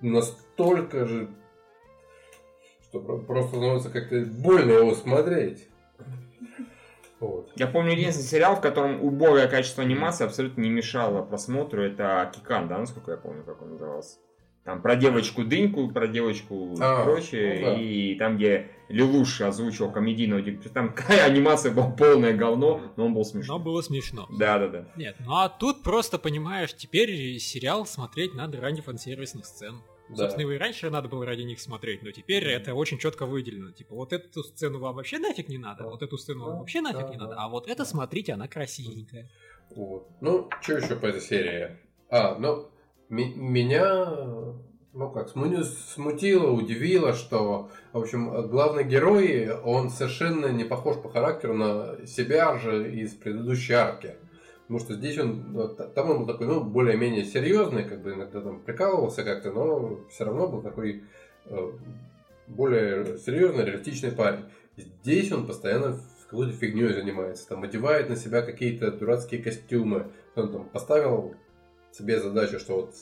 [0.00, 1.28] настолько же,
[2.82, 5.68] что про- просто становится как-то больно его смотреть.
[7.20, 7.50] Вот.
[7.56, 11.82] Я помню единственный сериал, в котором убогое качество анимации абсолютно не мешало просмотру.
[11.82, 14.18] Это Кикан, да, насколько я помню, как он назывался.
[14.64, 17.60] Там про девочку Дыньку, про девочку и А, прочее.
[17.60, 17.80] ну да.
[17.80, 20.72] И там, где Лелуш озвучивал комедийного директора.
[20.72, 20.94] Там
[21.24, 23.60] анимация была полное говно, но он был Но смешной.
[23.60, 24.26] было смешно.
[24.38, 24.88] Да, да, да.
[24.96, 29.82] Нет, ну а тут просто, понимаешь, теперь сериал смотреть надо ради фан-сервисных сцен.
[30.08, 30.16] Да.
[30.16, 33.72] Собственно, его и раньше надо было ради них смотреть, но теперь это очень четко выделено.
[33.72, 36.80] Типа, вот эту сцену вам вообще нафиг не надо, вот эту сцену вам Да, вообще
[36.80, 37.24] нафиг да, не да.
[37.24, 39.28] надо, а вот это смотрите, она красивенькая.
[39.74, 40.08] Вот.
[40.20, 41.76] Ну, что еще по этой серии?
[42.08, 42.70] А, ну,
[43.08, 44.06] меня,
[44.92, 51.08] ну как, сму- смутило, удивило, что, в общем, главный герой, он совершенно не похож по
[51.08, 54.16] характеру на себя же из предыдущей арки.
[54.66, 58.60] Потому что здесь он, там он был такой, ну, более-менее серьезный, как бы иногда там
[58.60, 61.04] прикалывался как-то, но все равно был такой
[61.44, 61.70] э,
[62.48, 64.44] более серьезный, реалистичный парень.
[64.76, 70.08] Здесь он постоянно какой-то фигней занимается, там одевает на себя какие-то дурацкие костюмы.
[70.34, 71.34] Он там поставил
[71.92, 72.94] себе задачу, что вот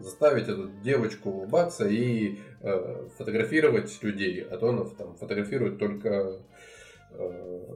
[0.00, 6.40] заставить эту девочку улыбаться и э, фотографировать людей, а то она там фотографирует только
[7.12, 7.66] э,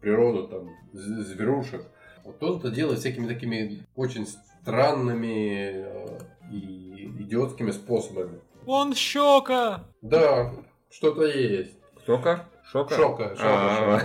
[0.00, 1.84] природу, там, зверушек.
[2.24, 6.18] Вот он это делает всякими такими очень странными э,
[6.52, 8.38] и идиотскими способами.
[8.66, 9.84] Он щека!
[10.02, 10.52] Да,
[10.90, 11.74] что-то есть.
[12.06, 12.46] Шока?
[12.64, 14.02] Шока, шока, шока.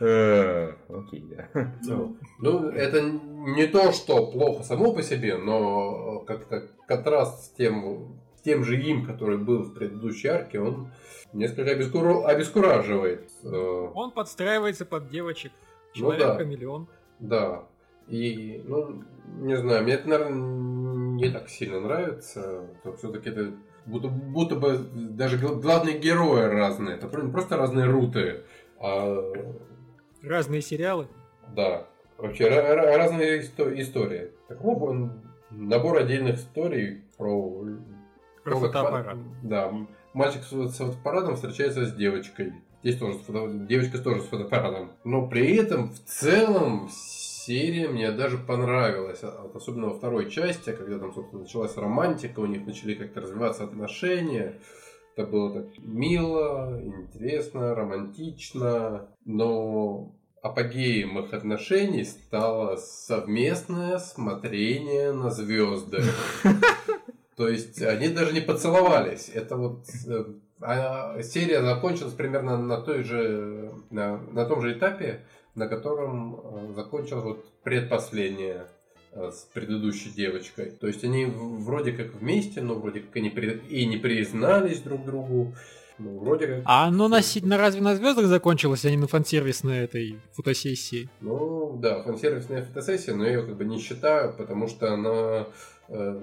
[0.00, 2.08] Э, Окей, да.
[2.40, 8.42] Ну, это не то, что плохо само по себе, но как-то контраст с тем, с
[8.42, 10.90] тем же им, который был в предыдущей арке, он
[11.32, 13.30] несколько обескура- обескураживает.
[13.44, 15.52] Э, Он подстраивается под девочек.
[15.96, 16.16] Ну да.
[16.18, 16.88] Человек-хамелеон.
[17.20, 17.64] Да.
[18.08, 19.02] И, ну,
[19.40, 20.34] не знаю, мне это, наверное,
[21.16, 22.66] не так сильно нравится.
[22.98, 23.52] Все-таки это
[23.86, 26.96] будто, будто бы даже гл- главные герои разные.
[26.96, 28.42] Это про- просто разные руты.
[28.78, 29.32] А,
[30.22, 31.08] Разные сериалы.
[31.54, 31.86] да.
[32.18, 34.30] Вообще ра- ра- разные исто- истории.
[34.48, 35.12] Такой он
[35.50, 37.64] набор отдельных историй про...
[38.44, 39.18] Про фотоаппарат.
[39.42, 39.72] Да.
[40.12, 42.52] Мальчик с, с фотоаппаратом встречается с девочкой.
[42.84, 44.92] Здесь тоже с фото- девочка тоже с фотоаппаратом.
[45.04, 49.20] Но при этом в целом серия мне даже понравилась.
[49.22, 53.64] А- особенно во второй части, когда там, собственно, началась романтика, у них начали как-то развиваться
[53.64, 54.60] отношения.
[55.16, 66.02] Это было так мило, интересно, романтично, но апогеем их отношений стало совместное смотрение на звезды.
[67.36, 69.30] То есть они даже не поцеловались.
[69.32, 70.24] Это вот э,
[70.64, 75.20] а серия закончилась примерно на той же на, на том же этапе,
[75.54, 78.66] на котором э, закончилась вот предпоследняя
[79.12, 80.70] э, с предыдущей девочкой.
[80.70, 85.54] То есть они вроде как вместе, но вроде как они и не признались друг другу.
[85.98, 86.62] Ну, вроде как.
[86.64, 91.08] А оно на, на разве на звездах закончилось, а не на фан-сервисной этой фотосессии?
[91.20, 95.46] Ну, да, фан-сервисная фотосессия, но я ее как бы не считаю, потому что она
[95.88, 96.20] э,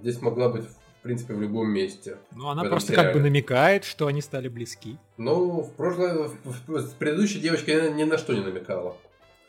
[0.00, 0.64] здесь могла быть,
[1.04, 2.16] принципе, в любом месте.
[2.34, 3.08] Ну, она В просто сериале.
[3.12, 4.96] как бы намекает, что они стали близки.
[5.18, 6.36] Но в прошлой, в,
[6.66, 8.96] в- с предыдущей девочкой она ни на что не намекала.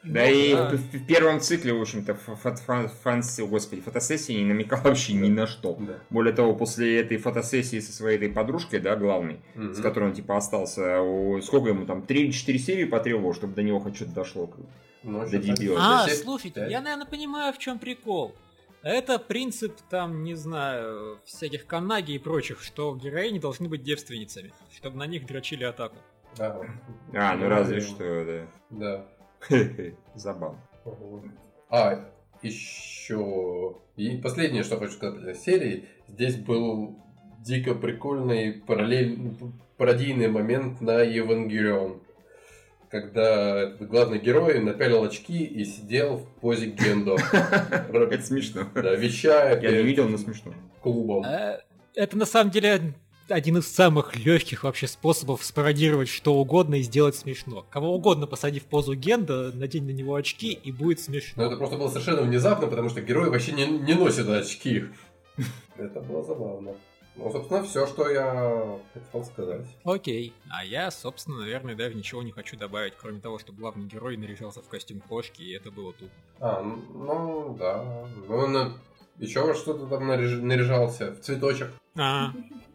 [0.03, 0.70] Да Ну, и да.
[0.70, 5.14] в, в первом цикле, в общем-то, фа- фа- фа- фан, господи, фотосессии не намекал вообще
[5.14, 5.76] ни на что.
[5.80, 5.93] Да.
[6.12, 9.74] Более того, после этой фотосессии со своей этой подружкой, да, главной, Мгм.
[9.74, 10.99] с которой он, типа, остался,
[11.41, 14.47] сколько ему там, 3 или 4 серии потребовал, чтобы до него хоть что-то дошло.
[15.01, 15.78] Ну, До дебила.
[15.80, 16.68] А, слушайте, да.
[16.68, 18.36] я, наверное, понимаю, в чем прикол.
[18.86, 24.98] Это принцип, там, не знаю, всяких канаги и прочих, что героини должны быть девственницами, чтобы
[24.98, 25.96] на них дрочили атаку.
[26.38, 26.62] А,
[27.12, 29.08] А, ну разве что, да.
[29.50, 29.50] да.
[30.14, 30.62] Забавно.
[31.72, 32.12] А,
[32.44, 33.76] еще...
[33.96, 35.90] И последнее, что хочу сказать для серии.
[36.08, 37.00] Здесь был
[37.40, 39.36] дико прикольный параллель...
[39.78, 42.04] пародийный момент на Евангелион.
[42.90, 47.18] Когда этот главный герой напялил очки и сидел в позе Гендо.
[47.32, 48.68] Это смешно.
[48.74, 50.54] Да, вещая Я не видел, но смешно.
[50.82, 51.24] клубом.
[51.26, 51.60] Э,
[51.96, 52.94] Это на самом деле
[53.28, 57.66] один из самых легких вообще способов спародировать что угодно и сделать смешно.
[57.72, 61.44] Кого угодно посади в позу Генда, надень на него очки и будет Но смешно.
[61.44, 64.86] это просто было совершенно внезапно, потому что герой вообще не, не носит очки.
[65.78, 66.76] Это было забавно.
[67.18, 69.66] Ну, собственно, все, что я хотел сказать.
[69.86, 70.34] Окей.
[70.49, 74.61] А я, собственно, наверное, даже ничего не хочу добавить, кроме того, что главный герой наряжался
[74.61, 76.09] в костюм кошки, и это было тут.
[76.39, 78.05] А, ну да.
[78.28, 78.74] Ну, он
[79.18, 81.72] еще во что-то там наряж- наряжался, в цветочек.
[81.97, 82.32] А,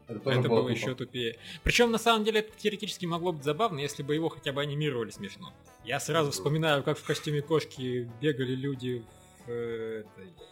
[0.08, 1.36] Это это было было еще тупее.
[1.62, 5.10] Причем, на самом деле, это теоретически могло быть забавно, если бы его хотя бы анимировали
[5.10, 5.52] смешно.
[5.84, 9.04] Я сразу вспоминаю, как в костюме кошки бегали люди
[9.46, 9.50] в...
[9.50, 10.04] э,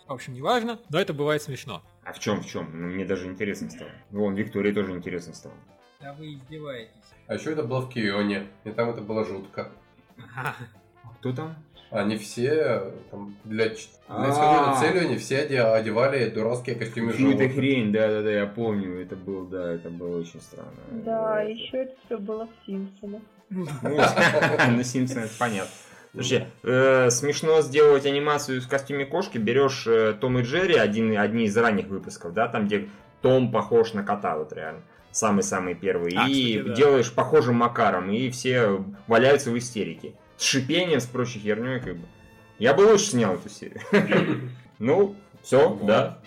[0.06, 1.82] В общем, неважно, но это бывает смешно.
[2.08, 2.70] А в чем, в чем?
[2.72, 3.90] Ну, мне даже интересно стало.
[4.10, 5.54] Вон, Виктории тоже интересно стало.
[6.00, 6.90] Да вы издеваетесь.
[7.26, 9.68] А еще это было в Кионе, и там это было жутко.
[10.34, 10.54] А
[11.18, 11.54] кто там?
[11.90, 14.22] Они все там, для, ч- А.
[14.22, 17.54] для исходной цели они все оде- одевали дурацкие костюмы Какую-то животных.
[17.54, 20.70] хрень, да-да-да, я помню, это было, да, это было очень странно.
[20.90, 23.22] Да, еще это все было в Симпсонах.
[23.50, 25.70] Ну, на Симпсоны это понятно.
[26.18, 29.38] Слушай, э, смешно сделать анимацию в костюме кошки.
[29.38, 32.88] Берешь э, Том и Джерри, один, одни из ранних выпусков, да, там, где
[33.22, 34.82] Том похож на кота, вот реально.
[35.12, 36.14] Самый-самый первый.
[36.16, 36.74] А, и кстати, да.
[36.74, 40.14] делаешь похожим макаром, и все валяются в истерике.
[40.36, 42.06] С шипением, с прочей херней, как бы.
[42.58, 43.80] Я бы лучше снял эту серию.
[44.80, 46.18] Ну, все, да.